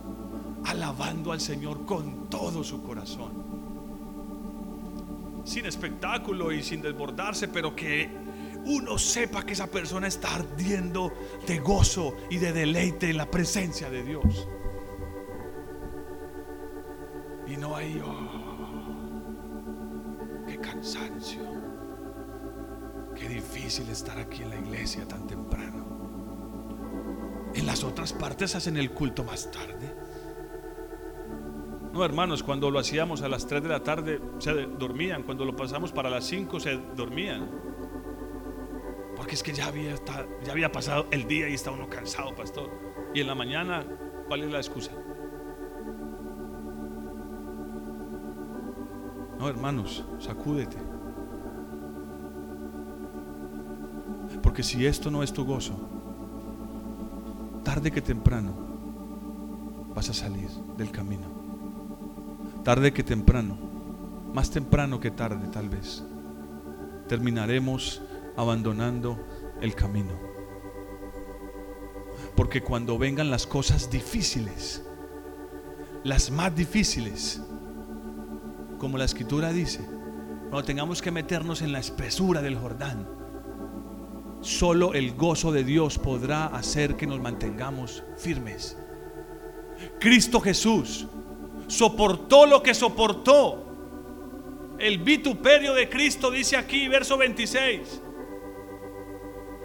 [0.66, 3.51] alabando al Señor con todo su corazón.
[5.44, 8.10] Sin espectáculo y sin desbordarse, pero que
[8.66, 11.12] uno sepa que esa persona está ardiendo
[11.48, 14.48] de gozo y de deleite en la presencia de Dios.
[17.48, 18.30] Y no hay, oh,
[20.48, 21.42] qué cansancio,
[23.16, 25.92] qué difícil estar aquí en la iglesia tan temprano.
[27.54, 29.91] En las otras partes hacen el culto más tarde.
[31.94, 35.56] No, hermanos, cuando lo hacíamos a las 3 de la tarde se dormían, cuando lo
[35.56, 37.50] pasamos para las 5 se dormían.
[39.16, 39.96] Porque es que ya había,
[40.44, 42.70] ya había pasado el día y está uno cansado, pastor.
[43.14, 43.86] Y en la mañana,
[44.28, 44.92] ¿cuál es la excusa?
[49.38, 50.78] No, hermanos, sacúdete.
[54.42, 55.74] Porque si esto no es tu gozo,
[57.64, 58.54] tarde que temprano
[59.94, 61.31] vas a salir del camino.
[62.64, 63.58] Tarde que temprano,
[64.36, 66.04] más temprano que tarde tal vez,
[67.08, 68.04] terminaremos
[68.38, 69.18] abandonando
[69.62, 70.14] el camino.
[72.36, 74.86] Porque cuando vengan las cosas difíciles,
[76.04, 77.42] las más difíciles,
[78.78, 79.84] como la escritura dice,
[80.52, 83.10] cuando tengamos que meternos en la espesura del Jordán,
[84.42, 88.78] solo el gozo de Dios podrá hacer que nos mantengamos firmes.
[90.00, 91.08] Cristo Jesús
[91.72, 93.64] soportó lo que soportó.
[94.78, 98.02] El vituperio de Cristo dice aquí, verso 26.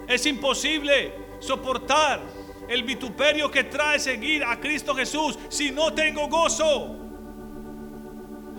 [0.07, 2.21] Es imposible soportar
[2.69, 6.95] el vituperio que trae seguir a Cristo Jesús si no tengo gozo.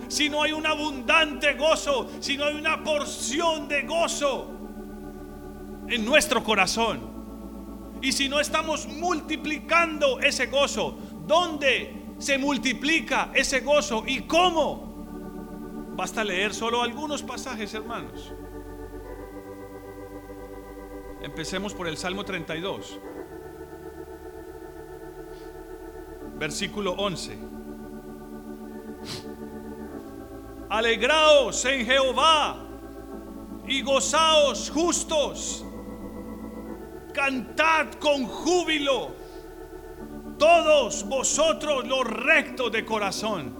[0.07, 4.51] Si no hay un abundante gozo, si no hay una porción de gozo
[5.87, 6.99] en nuestro corazón.
[8.01, 14.89] Y si no estamos multiplicando ese gozo, ¿dónde se multiplica ese gozo y cómo?
[15.95, 18.31] Basta leer solo algunos pasajes, hermanos.
[21.21, 22.99] Empecemos por el Salmo 32,
[26.37, 27.37] versículo 11.
[30.69, 32.65] Alegraos en Jehová
[33.67, 35.65] y gozaos justos.
[37.13, 39.18] Cantad con júbilo
[40.39, 43.53] todos vosotros los rectos de corazón.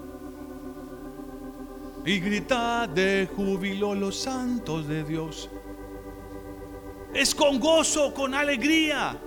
[2.04, 5.48] Y gritad de júbilo los santos de Dios
[7.12, 9.18] es con gozo, con alegría.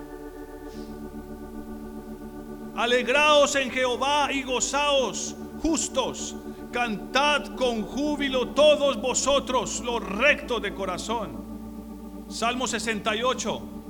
[2.76, 6.36] Alegraos en Jehová y gozaos justos.
[6.72, 12.26] Cantad con júbilo todos vosotros los rectos de corazón.
[12.30, 13.83] Salmo 68.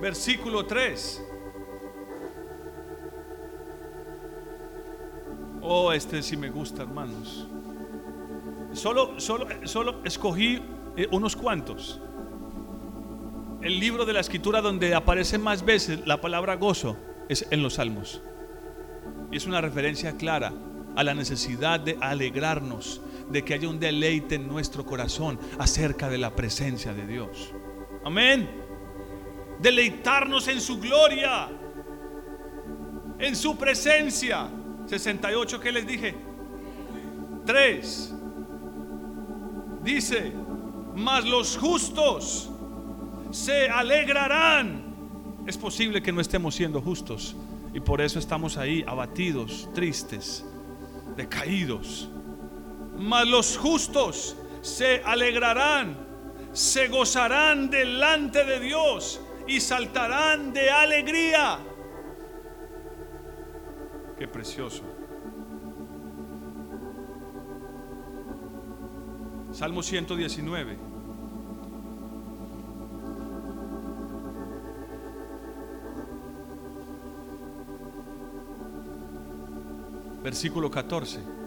[0.00, 1.24] Versículo 3.
[5.60, 7.48] Oh, este sí me gusta, hermanos.
[8.72, 10.62] Solo, solo, solo escogí
[10.96, 12.00] eh, unos cuantos.
[13.60, 16.96] El libro de la escritura donde aparece más veces la palabra gozo
[17.28, 18.22] es en los salmos.
[19.32, 20.52] Y es una referencia clara
[20.94, 23.00] a la necesidad de alegrarnos,
[23.30, 27.52] de que haya un deleite en nuestro corazón acerca de la presencia de Dios.
[28.04, 28.67] Amén.
[29.60, 31.48] Deleitarnos en su gloria,
[33.18, 34.48] en su presencia.
[34.86, 36.14] 68, ¿qué les dije?
[37.44, 38.14] 3.
[39.82, 40.32] Dice,
[40.94, 42.50] mas los justos
[43.30, 44.94] se alegrarán.
[45.46, 47.34] Es posible que no estemos siendo justos
[47.72, 50.44] y por eso estamos ahí abatidos, tristes,
[51.16, 52.08] decaídos.
[52.98, 55.96] Mas los justos se alegrarán,
[56.52, 61.58] se gozarán delante de Dios y saltarán de alegría.
[64.18, 64.84] Qué precioso.
[69.50, 70.78] Salmo 119.
[80.22, 81.37] Versículo 14.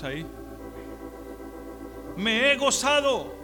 [0.00, 0.26] ¿Estamos ahí?
[2.16, 3.34] Me he gozado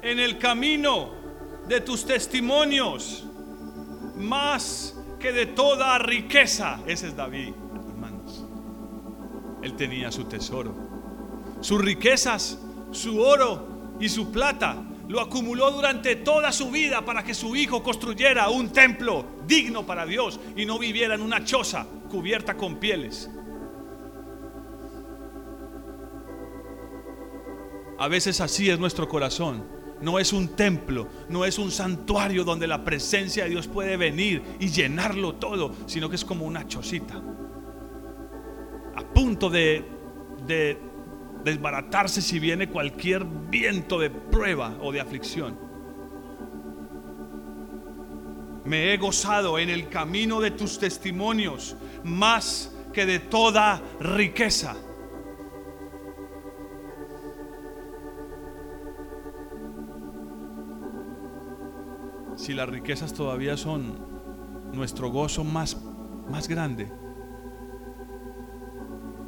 [0.00, 1.10] en el camino
[1.68, 3.26] de tus testimonios
[4.16, 6.80] más que de toda riqueza.
[6.86, 8.42] Ese es David, hermanos.
[9.62, 10.74] Él tenía su tesoro.
[11.60, 12.58] Sus riquezas,
[12.90, 17.82] su oro y su plata lo acumuló durante toda su vida para que su hijo
[17.82, 23.28] construyera un templo digno para Dios y no viviera en una choza cubierta con pieles.
[28.00, 29.62] A veces así es nuestro corazón.
[30.00, 34.42] No es un templo, no es un santuario donde la presencia de Dios puede venir
[34.58, 37.20] y llenarlo todo, sino que es como una chocita.
[38.96, 39.84] A punto de,
[40.46, 40.78] de
[41.44, 45.58] desbaratarse si viene cualquier viento de prueba o de aflicción.
[48.64, 54.74] Me he gozado en el camino de tus testimonios más que de toda riqueza.
[62.50, 63.96] Si las riquezas todavía son
[64.72, 65.80] nuestro gozo más,
[66.28, 66.90] más grande,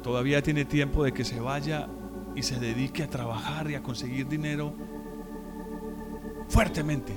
[0.01, 1.87] todavía tiene tiempo de que se vaya
[2.35, 4.73] y se dedique a trabajar y a conseguir dinero
[6.49, 7.13] fuertemente.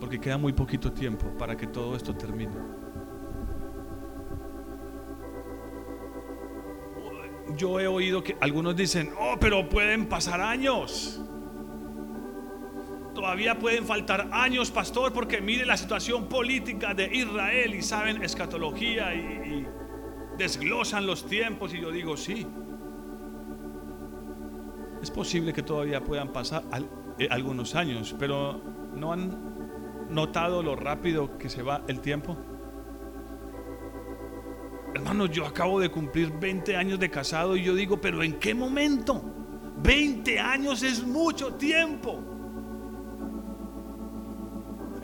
[0.00, 2.56] Porque queda muy poquito tiempo para que todo esto termine.
[7.56, 11.22] Yo he oído que algunos dicen, oh, pero pueden pasar años.
[13.16, 19.14] Todavía pueden faltar años, pastor, porque mire la situación política de Israel y saben escatología
[19.14, 19.66] y,
[20.36, 21.72] desglosan los tiempos.
[21.72, 22.46] Y yo digo, sí,
[25.00, 26.62] es posible que todavía puedan pasar
[27.18, 28.60] eh, algunos años, pero
[28.94, 32.36] ¿no han notado lo rápido que se va el tiempo?
[34.94, 38.54] Hermanos, yo acabo de cumplir 20 años de casado y yo digo, pero ¿en qué
[38.54, 39.24] momento?
[39.78, 42.35] 20 años es mucho tiempo.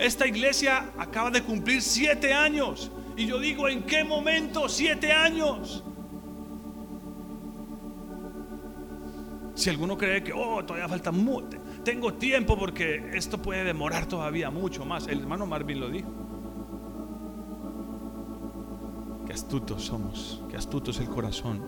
[0.02, 2.90] Esta iglesia acaba de cumplir siete años.
[3.16, 4.68] Y yo digo, ¿en qué momento?
[4.68, 5.84] Siete años.
[9.54, 14.50] Si alguno cree que, oh, todavía falta mucho, tengo tiempo porque esto puede demorar todavía
[14.50, 15.06] mucho más.
[15.06, 16.10] El hermano Marvin lo dijo.
[19.24, 21.64] Qué astutos somos, qué astuto es el corazón.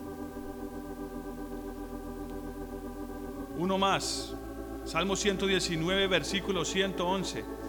[3.57, 4.35] Uno más.
[4.83, 7.64] Salmo 119, versículo 111.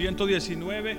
[0.00, 0.98] 119.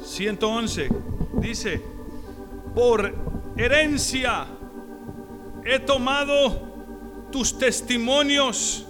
[0.00, 0.88] ...111...
[1.40, 1.82] ...dice...
[2.74, 3.12] ...por
[3.56, 4.46] herencia...
[5.62, 7.28] ...he tomado...
[7.30, 8.86] ...tus testimonios...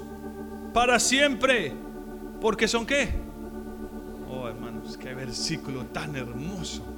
[0.72, 1.74] ...para siempre...
[2.40, 3.08] ...porque son qué...
[4.30, 4.96] ...oh hermanos...
[4.96, 6.97] ...qué versículo tan hermoso...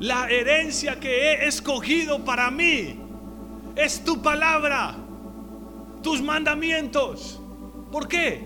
[0.00, 3.00] La herencia que he escogido para mí
[3.74, 4.96] es tu palabra,
[6.02, 7.40] tus mandamientos.
[7.90, 8.44] ¿Por qué?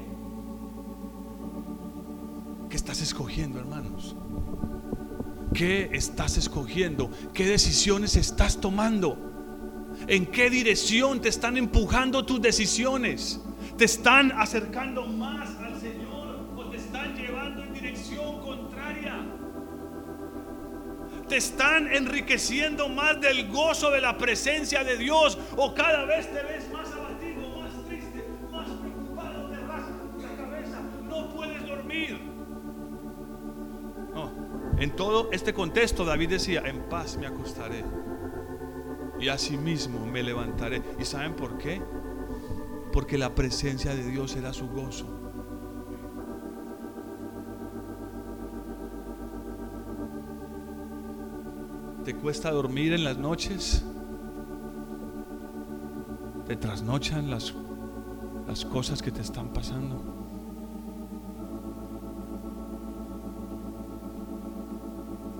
[2.70, 4.16] ¿Qué estás escogiendo, hermanos?
[5.52, 7.10] ¿Qué estás escogiendo?
[7.34, 9.18] ¿Qué decisiones estás tomando?
[10.06, 13.40] ¿En qué dirección te están empujando tus decisiones?
[13.76, 15.60] ¿Te están acercando más
[21.32, 26.42] te están enriqueciendo más del gozo de la presencia de Dios o cada vez te
[26.42, 32.20] ves más abatido, más triste, más preocupado, te rascas la cabeza, no puedes dormir.
[34.78, 37.82] En todo este contexto David decía, en paz me acostaré
[39.18, 40.82] y asimismo me levantaré.
[40.98, 41.80] ¿Y saben por qué?
[42.92, 45.21] Porque la presencia de Dios era su gozo.
[52.04, 53.84] ¿Te cuesta dormir en las noches?
[56.46, 57.54] ¿Te trasnochan las,
[58.46, 60.02] las cosas que te están pasando?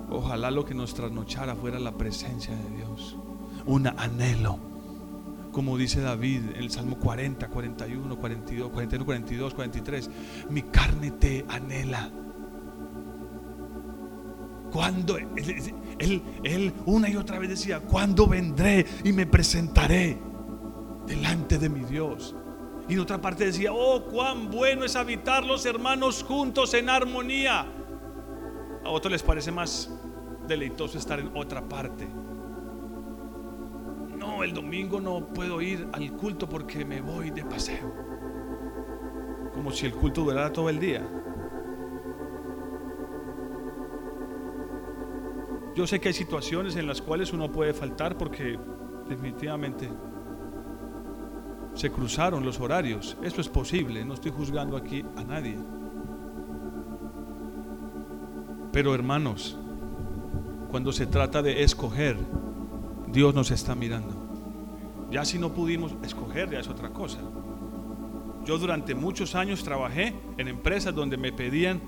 [0.09, 3.17] Ojalá lo que nos trasnochara fuera la presencia de Dios.
[3.65, 4.73] Un anhelo
[5.53, 10.09] como dice David en el Salmo 40, 41, 42, 41, 42, 43,
[10.49, 12.09] mi carne te anhela.
[14.71, 15.17] Cuando
[15.99, 20.17] él, él, una y otra vez decía, ¿cuándo vendré y me presentaré
[21.05, 22.35] delante de mi Dios?
[22.87, 27.65] Y en otra parte decía, oh, cuán bueno es habitar los hermanos juntos en armonía.
[28.83, 29.89] A otros les parece más
[30.47, 32.07] deleitoso estar en otra parte.
[34.17, 37.93] No, el domingo no puedo ir al culto porque me voy de paseo.
[39.53, 41.07] Como si el culto durara todo el día.
[45.75, 48.59] Yo sé que hay situaciones en las cuales uno puede faltar porque
[49.09, 49.89] definitivamente
[51.73, 53.17] se cruzaron los horarios.
[53.23, 55.57] Eso es posible, no estoy juzgando aquí a nadie.
[58.71, 59.57] Pero hermanos,
[60.69, 62.17] cuando se trata de escoger,
[63.07, 64.15] Dios nos está mirando.
[65.11, 67.19] Ya si no pudimos escoger, ya es otra cosa.
[68.45, 71.81] Yo durante muchos años trabajé en empresas donde me pedían,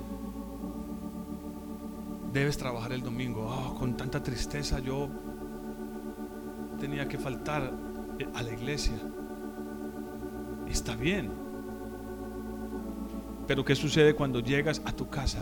[2.35, 3.47] debes trabajar el domingo.
[3.47, 5.07] Oh, con tanta tristeza yo
[6.77, 7.71] tenía que faltar
[8.33, 8.99] a la iglesia.
[10.67, 11.31] Está bien.
[13.47, 15.39] Pero ¿qué sucede cuando llegas a tu casa?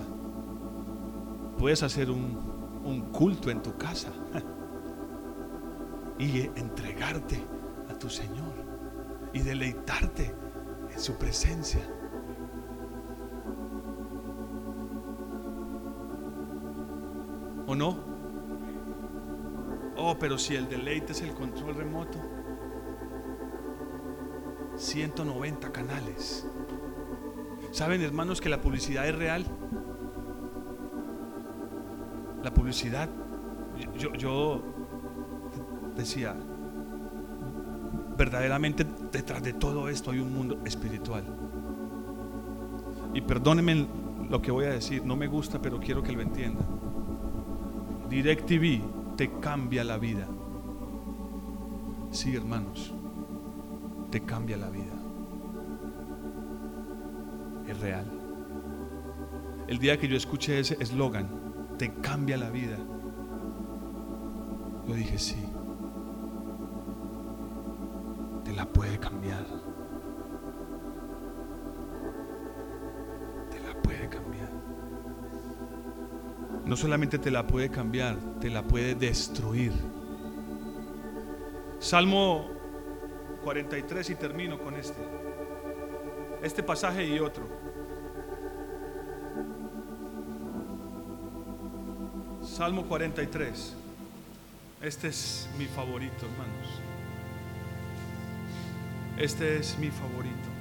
[1.58, 4.10] Puedes hacer un culto en tu casa
[6.20, 7.44] y entregarte
[7.90, 8.54] a tu Señor
[9.34, 10.36] y deleitarte
[10.92, 11.82] en su presencia.
[17.74, 17.98] ¿O no?
[19.98, 22.20] Oh, pero si el deleite es el control remoto.
[24.76, 26.48] 190 canales.
[27.72, 29.44] ¿Saben, hermanos, que la publicidad es real?
[32.44, 33.10] La publicidad,
[33.98, 34.62] yo, yo
[35.96, 36.36] decía,
[38.16, 41.24] verdaderamente detrás de todo esto hay un mundo espiritual.
[43.16, 43.88] Y perdónenme
[44.30, 46.83] lo que voy a decir, no me gusta, pero quiero que lo entiendan.
[48.14, 50.28] DirecTV te cambia la vida.
[52.12, 52.94] Sí, hermanos
[54.12, 54.94] te cambia la vida.
[57.68, 58.06] Es real.
[59.68, 61.28] El día que yo escuché ese eslogan,
[61.80, 62.78] te cambia la vida,
[64.88, 65.44] yo dije, sí,
[68.44, 69.63] te la puede cambiar.
[76.66, 79.74] No solamente te la puede cambiar, te la puede destruir.
[81.80, 82.50] Salmo
[83.44, 85.02] 43 y termino con este.
[86.42, 87.48] Este pasaje y otro.
[92.42, 93.76] Salmo 43.
[94.82, 96.82] Este es mi favorito, hermanos.
[99.18, 100.53] Este es mi favorito.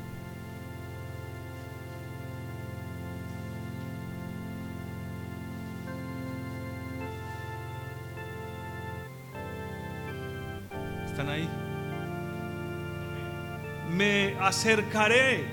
[14.53, 15.46] Acercaré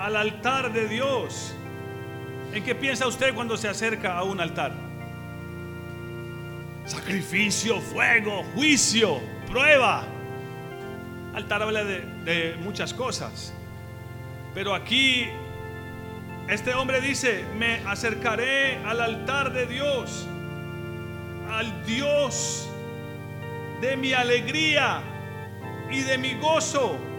[0.00, 1.54] al altar de Dios.
[2.52, 4.72] ¿En qué piensa usted cuando se acerca a un altar?
[6.84, 10.04] Sacrificio, fuego, juicio, prueba.
[11.32, 13.54] Altar habla de, de muchas cosas.
[14.52, 15.28] Pero aquí
[16.48, 20.26] este hombre dice, me acercaré al altar de Dios,
[21.52, 22.68] al Dios
[23.80, 25.02] de mi alegría
[25.88, 27.11] y de mi gozo.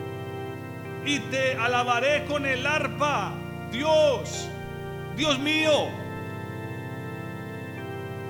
[1.05, 3.33] Y te alabaré con el arpa,
[3.71, 4.47] Dios,
[5.17, 5.89] Dios mío.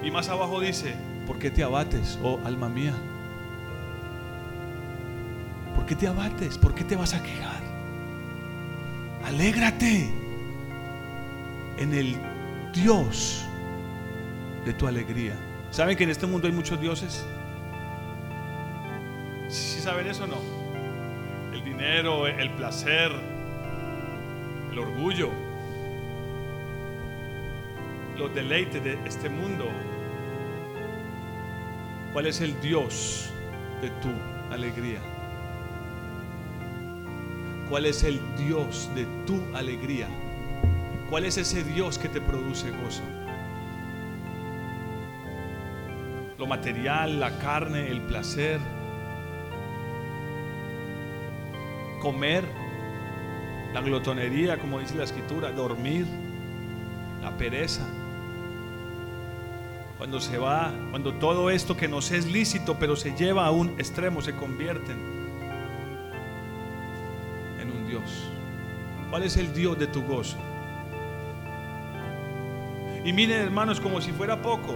[0.02, 0.96] Y más abajo dice,
[1.28, 2.94] ¿por qué te abates, oh alma mía?
[5.76, 6.58] ¿Por qué te abates?
[6.58, 7.62] ¿Por qué te vas a quejar?
[9.26, 10.10] Alégrate
[11.78, 12.18] en el
[12.74, 13.46] Dios
[14.66, 15.36] de tu alegría.
[15.72, 17.26] ¿Saben que en este mundo hay muchos dioses?
[19.84, 20.63] saben eso o no?
[21.64, 23.12] Dinero, el placer,
[24.72, 25.30] el orgullo,
[28.18, 29.66] los deleites de este mundo.
[32.12, 33.32] ¿Cuál es el Dios
[33.82, 34.10] de tu
[34.54, 35.00] alegría?
[37.70, 40.08] ¿Cuál es el Dios de tu alegría?
[41.10, 43.04] ¿Cuál es ese Dios que te produce gozo?
[46.38, 48.60] Lo material, la carne, el placer,
[52.04, 52.44] comer,
[53.74, 56.06] la glotonería, como dice la escritura, dormir,
[57.22, 57.88] la pereza.
[59.98, 63.70] cuando se va, cuando todo esto que nos es lícito, pero se lleva a un
[63.80, 64.98] extremo, se convierten
[67.62, 68.30] en un Dios.
[69.10, 70.36] ¿Cuál es el Dios de tu gozo?
[73.06, 74.76] Y miren hermanos, como si fuera poco,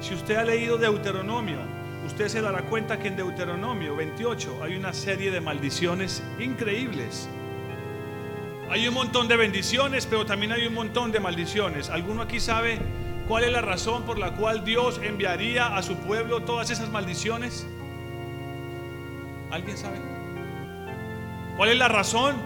[0.00, 1.58] si usted ha leído Deuteronomio,
[2.06, 7.28] usted se dará cuenta que en Deuteronomio 28 hay una serie de maldiciones increíbles.
[8.70, 11.90] Hay un montón de bendiciones, pero también hay un montón de maldiciones.
[11.90, 12.78] ¿Alguno aquí sabe
[13.26, 17.66] cuál es la razón por la cual Dios enviaría a su pueblo todas esas maldiciones?
[19.50, 19.98] ¿Alguien sabe?
[21.56, 22.36] ¿Cuál es la razón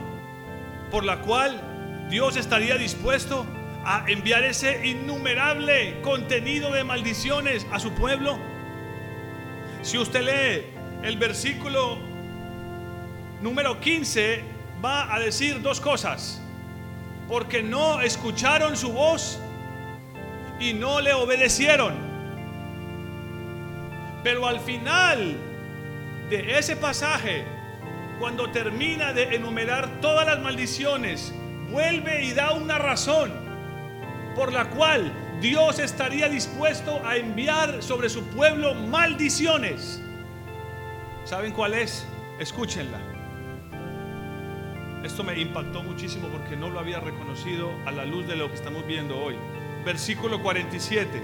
[0.90, 1.60] por la cual
[2.08, 3.44] Dios estaría dispuesto
[3.84, 8.53] a enviar ese innumerable contenido de maldiciones a su pueblo?
[9.84, 10.64] Si usted lee
[11.06, 11.98] el versículo
[13.42, 14.42] número 15,
[14.82, 16.40] va a decir dos cosas.
[17.28, 19.38] Porque no escucharon su voz
[20.58, 21.92] y no le obedecieron.
[24.22, 25.36] Pero al final
[26.30, 27.44] de ese pasaje,
[28.18, 31.34] cuando termina de enumerar todas las maldiciones,
[31.70, 33.30] vuelve y da una razón
[34.34, 35.12] por la cual
[35.44, 40.00] Dios estaría dispuesto a enviar sobre su pueblo maldiciones.
[41.26, 42.06] ¿Saben cuál es?
[42.38, 42.98] Escúchenla.
[45.04, 48.54] Esto me impactó muchísimo porque no lo había reconocido a la luz de lo que
[48.54, 49.36] estamos viendo hoy.
[49.84, 51.22] Versículo 47.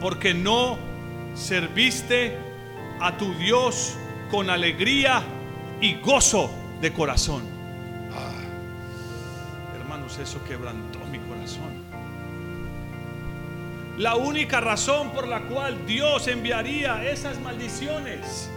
[0.00, 0.78] Porque no
[1.34, 2.38] serviste
[3.00, 3.98] a tu Dios
[4.30, 5.22] con alegría
[5.78, 7.42] y gozo de corazón.
[8.14, 8.32] Ah,
[9.78, 11.03] hermanos, eso quebrantó
[13.98, 18.50] La única razón por la cual Dios enviaría esas maldiciones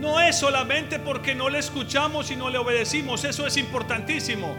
[0.00, 4.56] no es solamente porque no le escuchamos y no le obedecimos, eso es importantísimo,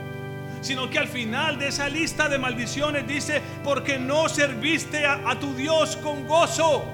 [0.62, 5.54] sino que al final de esa lista de maldiciones dice, porque no serviste a tu
[5.54, 6.86] Dios con gozo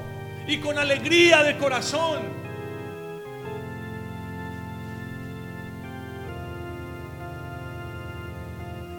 [0.48, 2.39] y con alegría de corazón.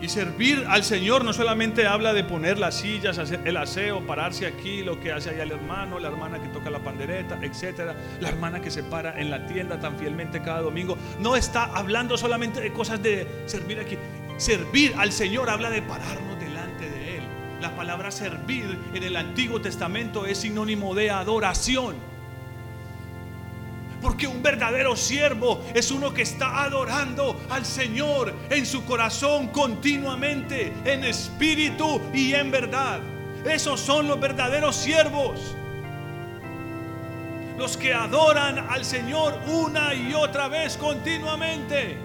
[0.00, 4.46] Y servir al Señor no solamente habla de poner las sillas, hacer el aseo, pararse
[4.46, 8.28] aquí, lo que hace allá el hermano, la hermana que toca la pandereta, etcétera, la
[8.30, 10.96] hermana que se para en la tienda tan fielmente cada domingo.
[11.18, 13.98] No está hablando solamente de cosas de servir aquí.
[14.38, 17.24] Servir al Señor habla de pararnos delante de Él.
[17.60, 21.96] La palabra servir en el Antiguo Testamento es sinónimo de adoración.
[24.00, 30.72] Porque un verdadero siervo es uno que está adorando al Señor en su corazón continuamente,
[30.84, 33.00] en espíritu y en verdad.
[33.44, 35.54] Esos son los verdaderos siervos.
[37.58, 41.98] Los que adoran al Señor una y otra vez continuamente.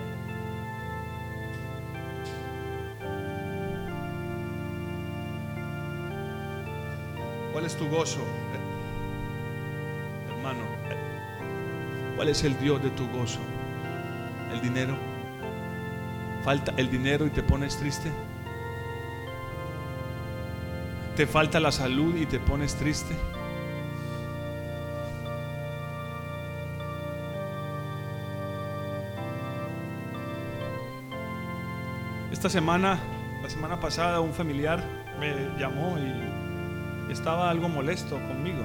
[7.54, 8.20] ¿Cuál es tu gozo,
[10.30, 10.75] hermano?
[12.16, 13.39] ¿Cuál es el Dios de tu gozo?
[14.53, 14.95] ¿El dinero?
[16.43, 18.11] ¿Falta el dinero y te pones triste?
[21.16, 23.16] ¿Te falta la salud y te pones triste?
[32.32, 32.99] Esta semana,
[33.41, 34.84] la semana pasada, un familiar
[35.20, 38.63] me llamó y estaba algo molesto conmigo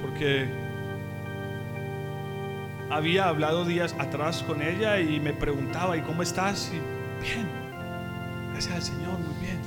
[0.00, 0.63] porque
[2.90, 6.70] había hablado días atrás con ella y me preguntaba, ¿y cómo estás?
[6.72, 7.48] Y bien,
[8.52, 9.58] gracias al Señor, muy bien.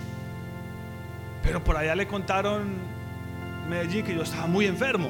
[1.44, 2.76] Pero por allá le contaron
[3.70, 5.10] Medellín que yo estaba muy enfermo.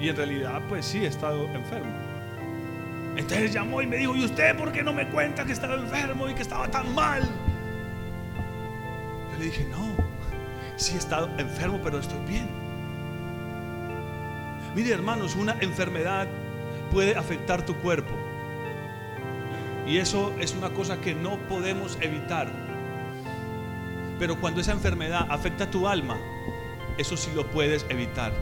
[0.00, 1.92] Y en realidad, pues sí, he estado enfermo.
[3.16, 6.28] Entonces llamó y me dijo, ¿y usted por qué no me cuenta que estaba enfermo
[6.28, 7.22] y que estaba tan mal?
[9.32, 9.96] Yo le dije, no,
[10.76, 12.65] sí he estado enfermo, pero estoy bien.
[14.76, 16.28] Mire hermanos, una enfermedad
[16.92, 18.12] puede afectar tu cuerpo.
[19.86, 22.50] Y eso es una cosa que no podemos evitar.
[24.18, 26.18] Pero cuando esa enfermedad afecta tu alma,
[26.98, 28.34] eso sí lo puedes evitar.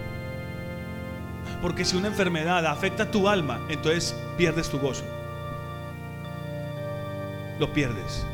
[1.62, 5.04] Porque si una enfermedad afecta tu alma, entonces pierdes tu gozo.
[7.60, 8.26] Lo pierdes.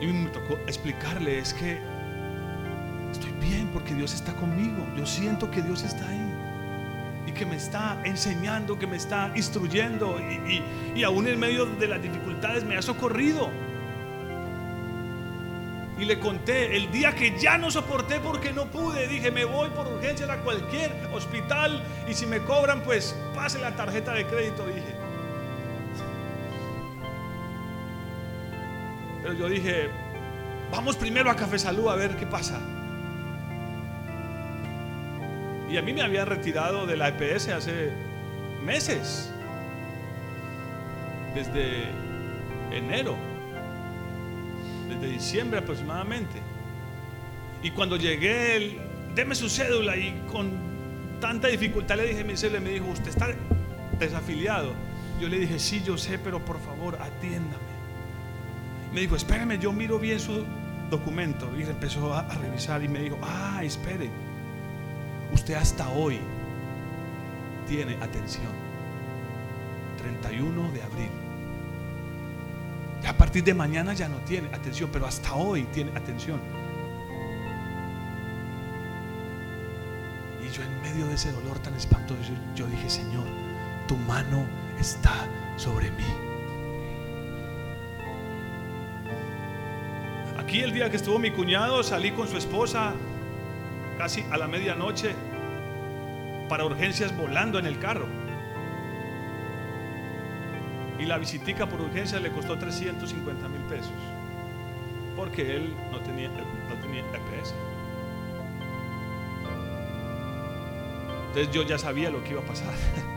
[0.00, 1.93] Y me tocó explicarle, es que
[3.44, 4.86] bien porque Dios está conmigo.
[4.96, 6.34] Yo siento que Dios está ahí.
[7.26, 10.18] Y que me está enseñando, que me está instruyendo.
[10.20, 10.62] Y,
[10.94, 13.50] y aún en medio de las dificultades me ha socorrido.
[15.98, 19.06] Y le conté el día que ya no soporté porque no pude.
[19.06, 21.82] Dije, me voy por urgencia a cualquier hospital.
[22.08, 24.66] Y si me cobran, pues pase la tarjeta de crédito.
[24.66, 24.94] Dije.
[29.22, 29.88] Pero yo dije,
[30.70, 32.60] vamos primero a Café Salud a ver qué pasa.
[35.74, 37.90] Y a mí me había retirado de la EPS hace
[38.64, 39.28] meses.
[41.34, 41.88] Desde
[42.70, 43.16] enero.
[44.88, 46.38] Desde diciembre aproximadamente.
[47.60, 48.78] Y cuando llegué, él,
[49.16, 50.52] deme su cédula y con
[51.20, 53.30] tanta dificultad le dije mi cédula me dijo, usted está
[53.98, 54.74] desafiliado.
[55.20, 57.74] Yo le dije, sí, yo sé, pero por favor, atiéndame.
[58.92, 60.44] Me dijo, espéreme, yo miro bien su
[60.88, 61.50] documento.
[61.58, 64.08] Y empezó a, a revisar y me dijo, ah, espere,
[65.34, 66.20] usted hasta hoy
[67.68, 68.52] tiene atención.
[69.98, 71.10] 31 de abril.
[73.06, 76.40] A partir de mañana ya no tiene atención, pero hasta hoy tiene atención.
[80.42, 82.20] Y yo en medio de ese dolor tan espantoso,
[82.54, 83.26] yo dije, Señor,
[83.86, 84.46] tu mano
[84.78, 86.04] está sobre mí.
[90.38, 92.94] Aquí el día que estuvo mi cuñado, salí con su esposa
[93.98, 95.14] casi a la medianoche
[96.48, 98.06] para urgencias volando en el carro.
[100.98, 103.92] Y la visitica por urgencias le costó 350 mil pesos.
[105.16, 107.54] Porque él no tenía, no tenía EPS.
[111.28, 112.72] Entonces yo ya sabía lo que iba a pasar.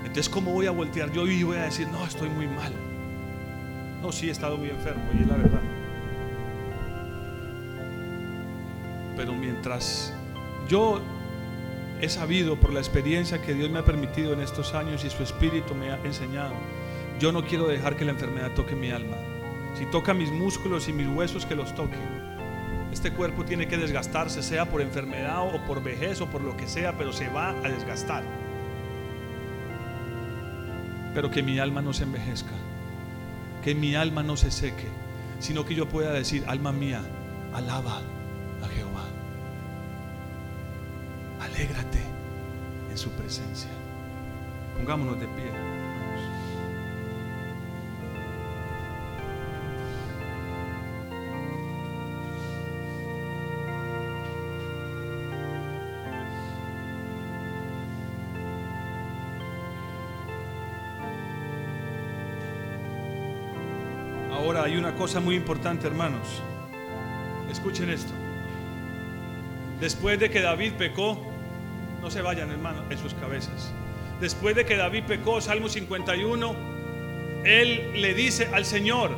[0.00, 2.72] Entonces, ¿cómo voy a voltear yo y voy a decir, no, estoy muy mal?
[4.06, 5.60] No, sí, he estado muy enfermo y es la verdad.
[9.16, 10.14] Pero mientras
[10.68, 11.00] yo
[12.00, 15.24] he sabido por la experiencia que Dios me ha permitido en estos años y su
[15.24, 16.54] espíritu me ha enseñado,
[17.18, 19.16] yo no quiero dejar que la enfermedad toque mi alma.
[19.76, 21.98] Si toca mis músculos y mis huesos, que los toque.
[22.92, 26.68] Este cuerpo tiene que desgastarse, sea por enfermedad o por vejez o por lo que
[26.68, 28.22] sea, pero se va a desgastar.
[31.12, 32.52] Pero que mi alma no se envejezca,
[33.66, 34.86] que mi alma no se seque,
[35.40, 37.02] sino que yo pueda decir, alma mía,
[37.52, 38.00] alaba
[38.62, 39.02] a Jehová.
[41.40, 41.98] Alégrate
[42.88, 43.70] en su presencia.
[44.76, 45.75] Pongámonos de pie.
[65.06, 66.42] Cosa muy importante, hermanos.
[67.48, 68.10] Escuchen esto.
[69.78, 71.16] Después de que David pecó,
[72.02, 73.72] no se vayan, hermanos, en sus cabezas.
[74.20, 76.56] Después de que David pecó, Salmo 51,
[77.44, 79.16] él le dice al Señor,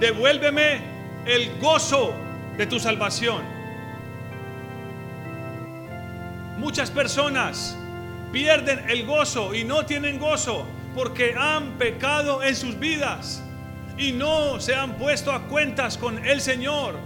[0.00, 0.80] devuélveme
[1.24, 2.12] el gozo
[2.56, 3.44] de tu salvación.
[6.58, 7.78] Muchas personas
[8.32, 13.45] pierden el gozo y no tienen gozo porque han pecado en sus vidas
[13.98, 16.96] y no se han puesto a cuentas con el Señor.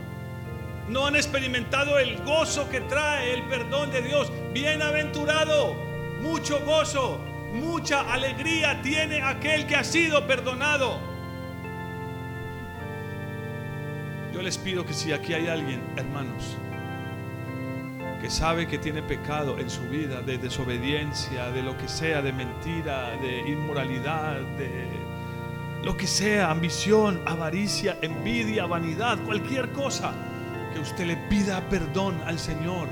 [0.89, 4.33] No han experimentado el gozo que trae el perdón de Dios.
[4.53, 5.75] Bienaventurado,
[6.21, 7.19] mucho gozo,
[7.53, 10.99] mucha alegría tiene aquel que ha sido perdonado.
[14.33, 16.57] Yo les pido que si aquí hay alguien, hermanos,
[18.21, 22.33] que sabe que tiene pecado en su vida, de desobediencia, de lo que sea, de
[22.33, 25.00] mentira, de inmoralidad, de
[25.83, 30.13] lo que sea, ambición, avaricia, envidia, vanidad, cualquier cosa,
[30.73, 32.89] que usted le pida perdón al Señor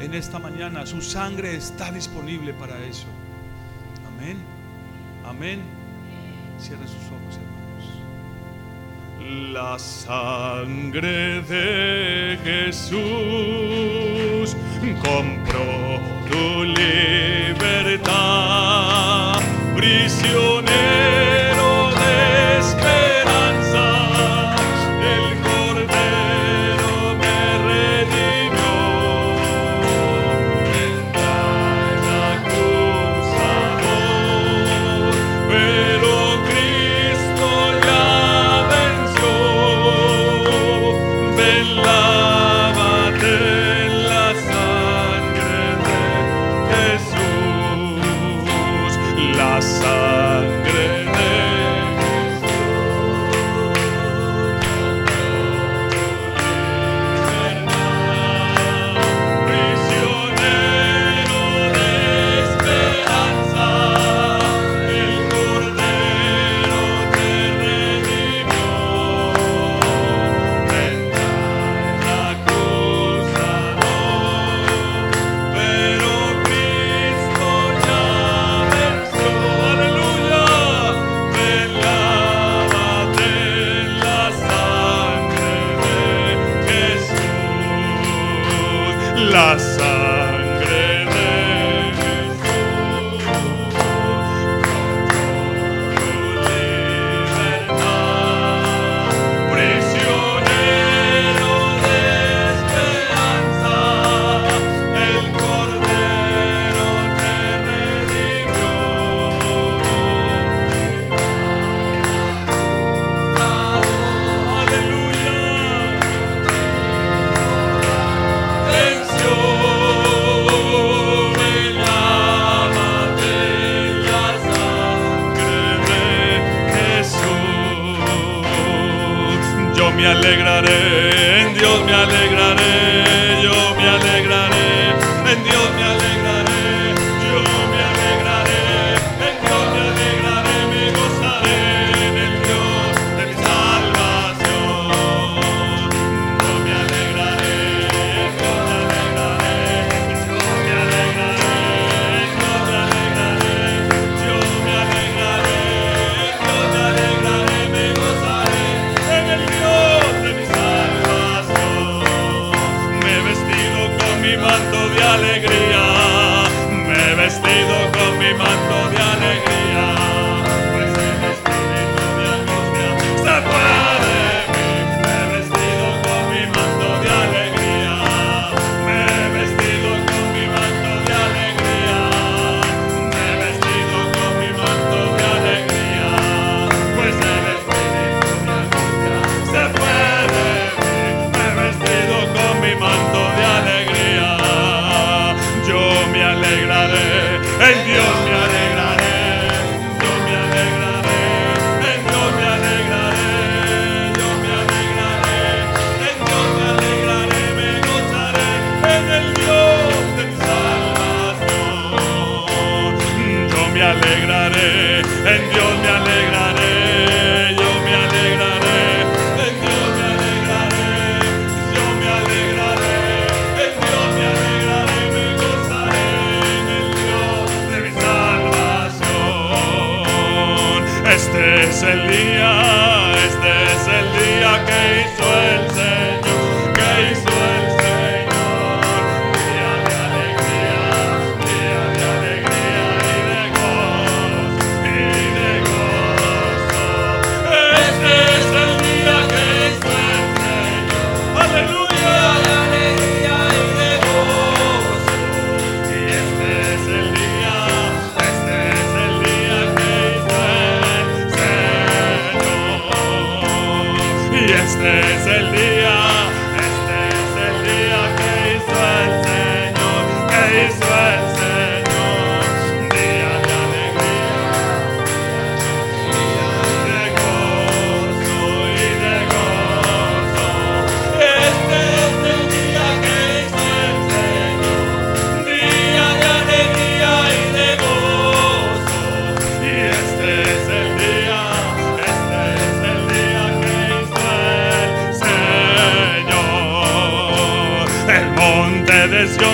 [0.00, 0.84] en esta mañana.
[0.86, 3.06] Su sangre está disponible para eso.
[4.06, 4.38] Amén.
[5.24, 5.62] Amén.
[6.58, 7.52] Cierre sus ojos, hermanos.
[9.52, 13.02] La sangre de Jesús
[15.04, 15.91] compró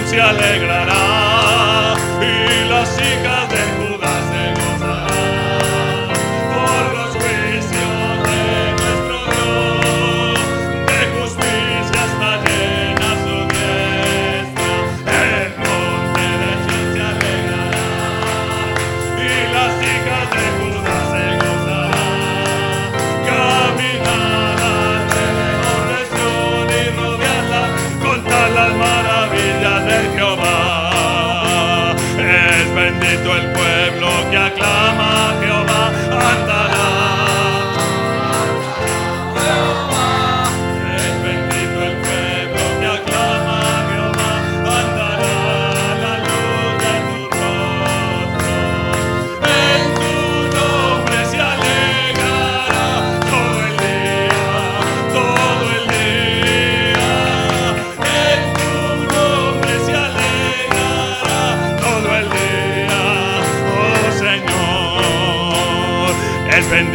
[0.08, 3.87] Se alegrará y las hijas de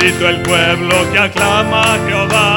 [0.03, 2.52] bendito el pueblo que aclama a Jehová.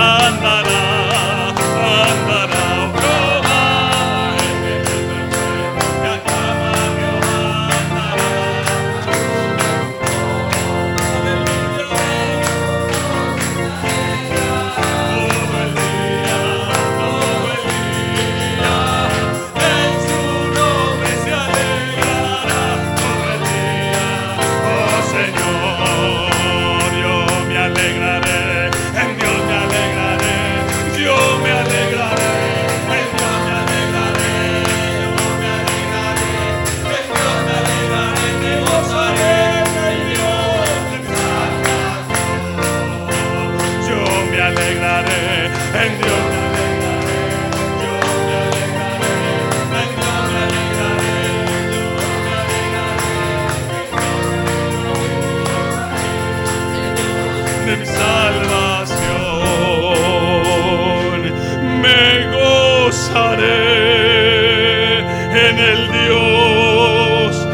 [65.48, 67.48] en el Dios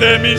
[0.00, 0.34] de mi.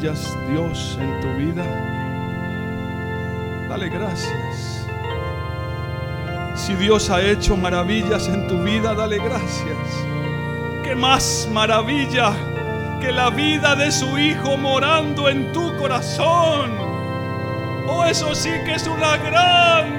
[0.00, 1.64] Dios en tu vida,
[3.68, 4.86] dale gracias.
[6.54, 9.76] Si Dios ha hecho maravillas en tu vida, dale gracias.
[10.84, 12.32] ¿Qué más maravilla
[13.00, 16.70] que la vida de su Hijo morando en tu corazón?
[17.88, 19.97] Oh, eso sí que es una gran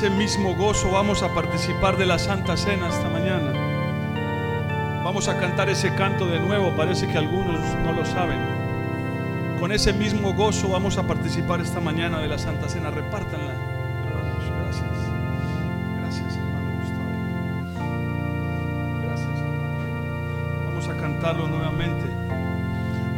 [0.00, 3.52] ese mismo gozo vamos a participar de la Santa Cena esta mañana.
[5.04, 8.38] Vamos a cantar ese canto de nuevo, parece que algunos no lo saben.
[9.60, 12.90] Con ese mismo gozo vamos a participar esta mañana de la Santa Cena.
[12.90, 13.52] Repártanla.
[14.62, 14.88] Gracias.
[16.00, 17.12] Gracias, hermano Gustavo.
[19.04, 19.38] Gracias.
[20.64, 22.06] Vamos a cantarlo nuevamente.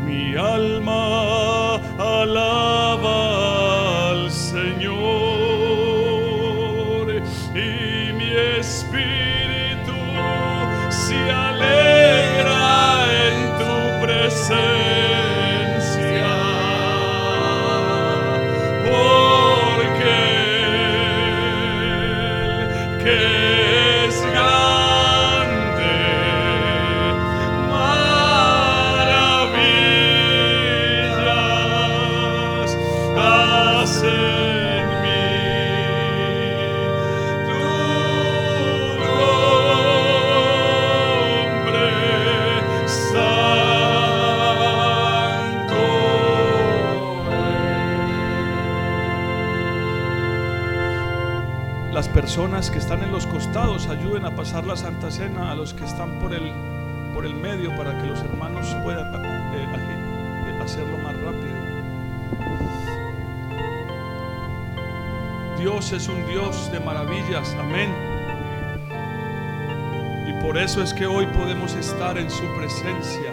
[0.05, 2.82] Mi alma alaba
[52.09, 55.85] personas que están en los costados ayuden a pasar la Santa Cena a los que
[55.85, 56.51] están por el,
[57.13, 61.53] por el medio para que los hermanos puedan eh, eh, hacerlo más rápido.
[65.59, 67.91] Dios es un Dios de maravillas, amén.
[70.27, 73.33] Y por eso es que hoy podemos estar en su presencia.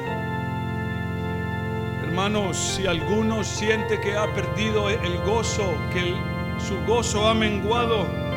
[2.03, 6.14] Hermanos, si alguno siente que ha perdido el gozo, que
[6.60, 8.28] su gozo ha menguado,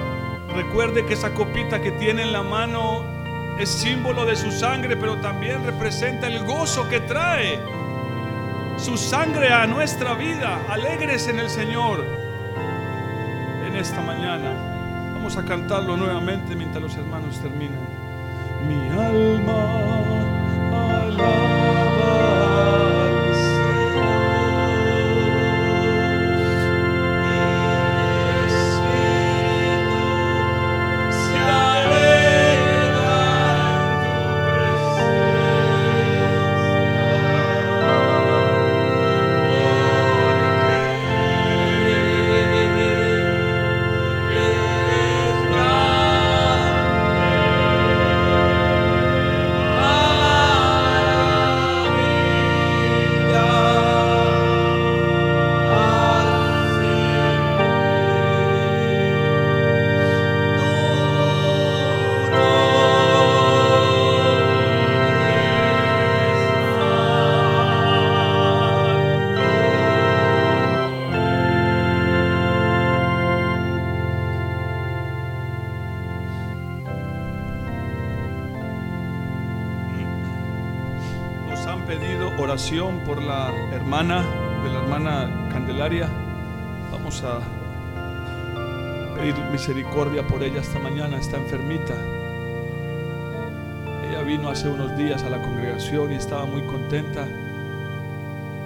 [0.55, 3.05] Recuerde que esa copita que tiene en la mano
[3.59, 7.61] es símbolo de su sangre, pero también representa el gozo que trae
[8.77, 10.61] su sangre a nuestra vida.
[10.69, 12.05] Alegres en el Señor
[13.67, 14.53] en esta mañana.
[15.15, 17.79] Vamos a cantarlo nuevamente mientras los hermanos terminan.
[18.69, 20.02] Mi alma
[89.63, 91.95] misericordia por ella esta mañana, está enfermita.
[94.09, 97.25] Ella vino hace unos días a la congregación y estaba muy contenta.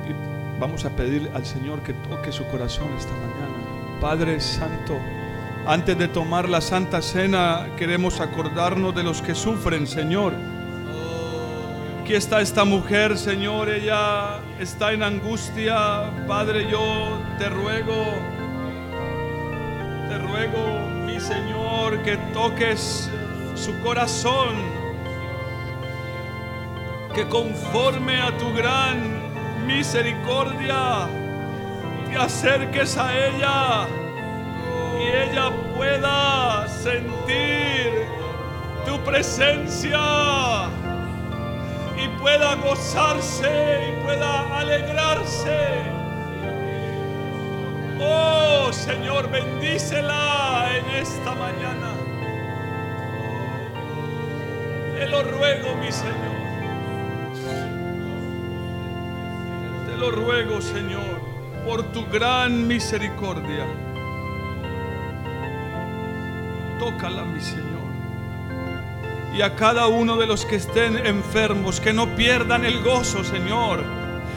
[0.09, 4.01] Y vamos a pedir al Señor que toque su corazón esta mañana.
[4.01, 4.99] Padre Santo,
[5.67, 10.33] antes de tomar la Santa Cena queremos acordarnos de los que sufren, Señor
[12.07, 16.05] Aquí está esta mujer, Señor, ella está en angustia.
[16.29, 18.15] Padre, yo te ruego,
[20.09, 23.11] te ruego, mi Señor, que toques
[23.55, 24.55] su corazón,
[27.15, 31.09] que conforme a tu gran misericordia,
[32.09, 33.87] te acerques a ella
[35.01, 38.07] y ella pueda sentir
[38.85, 40.69] tu presencia
[41.97, 45.96] y pueda gozarse y pueda alegrarse.
[48.01, 51.93] Oh Señor, bendícela en esta mañana.
[54.99, 56.37] Te lo ruego, mi Señor.
[59.87, 61.37] Te lo ruego, Señor.
[61.67, 63.67] por tu gran misericordia.
[66.79, 67.67] Tócala, mi Señor.
[69.37, 73.83] Y a cada uno de los que estén enfermos, que no pierdan el gozo, Señor,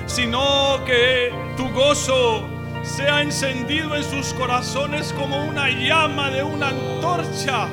[0.07, 7.67] sino que tu gozo sea encendido en sus corazones como una llama de una antorcha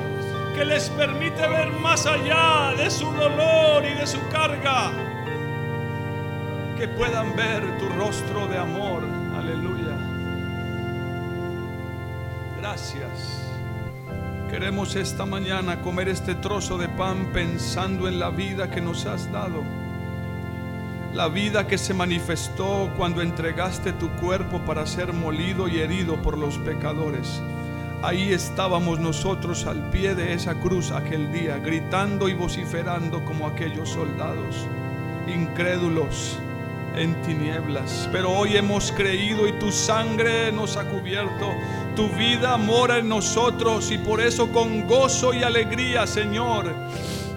[0.54, 4.90] que les permite ver más allá de su dolor y de su carga.
[6.76, 9.02] Que puedan ver tu rostro de amor.
[9.36, 9.96] Aleluya.
[12.58, 13.42] Gracias.
[14.50, 19.30] Queremos esta mañana comer este trozo de pan pensando en la vida que nos has
[19.30, 19.85] dado.
[21.16, 26.36] La vida que se manifestó cuando entregaste tu cuerpo para ser molido y herido por
[26.36, 27.40] los pecadores.
[28.02, 33.88] Ahí estábamos nosotros al pie de esa cruz aquel día, gritando y vociferando como aquellos
[33.88, 34.66] soldados,
[35.26, 36.38] incrédulos
[36.94, 38.10] en tinieblas.
[38.12, 41.50] Pero hoy hemos creído y tu sangre nos ha cubierto,
[41.96, 46.74] tu vida mora en nosotros y por eso con gozo y alegría, Señor,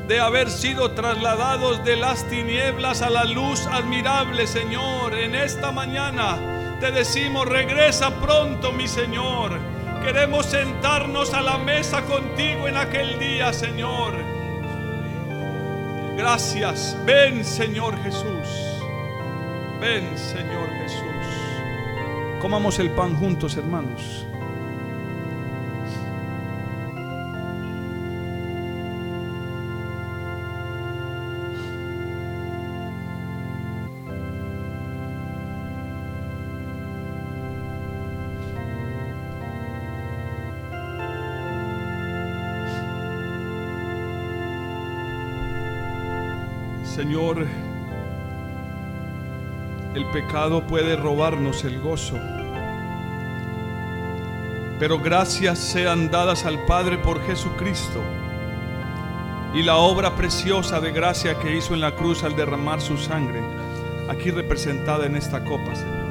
[0.10, 6.76] de haber sido trasladados de las tinieblas a la luz admirable, Señor, en esta mañana
[6.80, 9.60] te decimos, regresa pronto, mi Señor.
[10.02, 14.14] Queremos sentarnos a la mesa contigo en aquel día, Señor.
[16.18, 16.98] Gracias.
[17.06, 18.48] Ven, Señor Jesús.
[19.80, 21.03] Ven, Señor Jesús.
[22.41, 24.26] Comamos el pan juntos, hermanos.
[47.10, 47.48] Señor,
[49.95, 52.19] el pecado puede robarnos el gozo.
[54.77, 57.99] Pero gracias sean dadas al Padre por Jesucristo
[59.56, 63.41] y la obra preciosa de gracia que hizo en la cruz al derramar su sangre,
[64.07, 66.10] aquí representada en esta copa, Señor.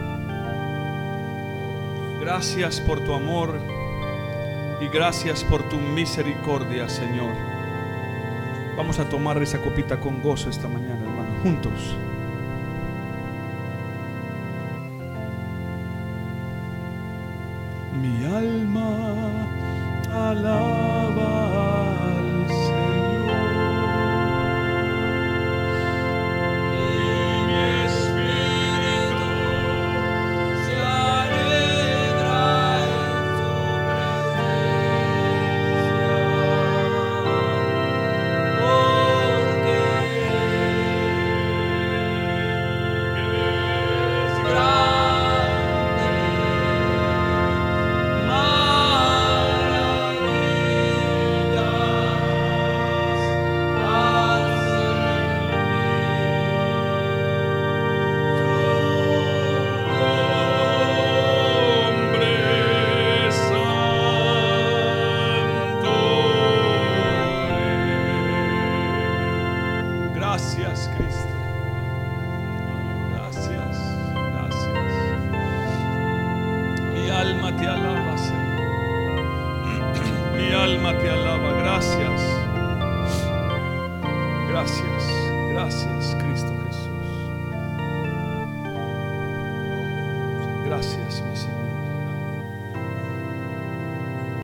[2.20, 3.54] Gracias por tu amor
[4.80, 7.47] y gracias por tu misericordia, Señor.
[8.78, 11.96] Vamos a tomar esa copita con gozo esta mañana, hermano, juntos.
[18.00, 19.48] Mi alma
[20.12, 21.47] alaba.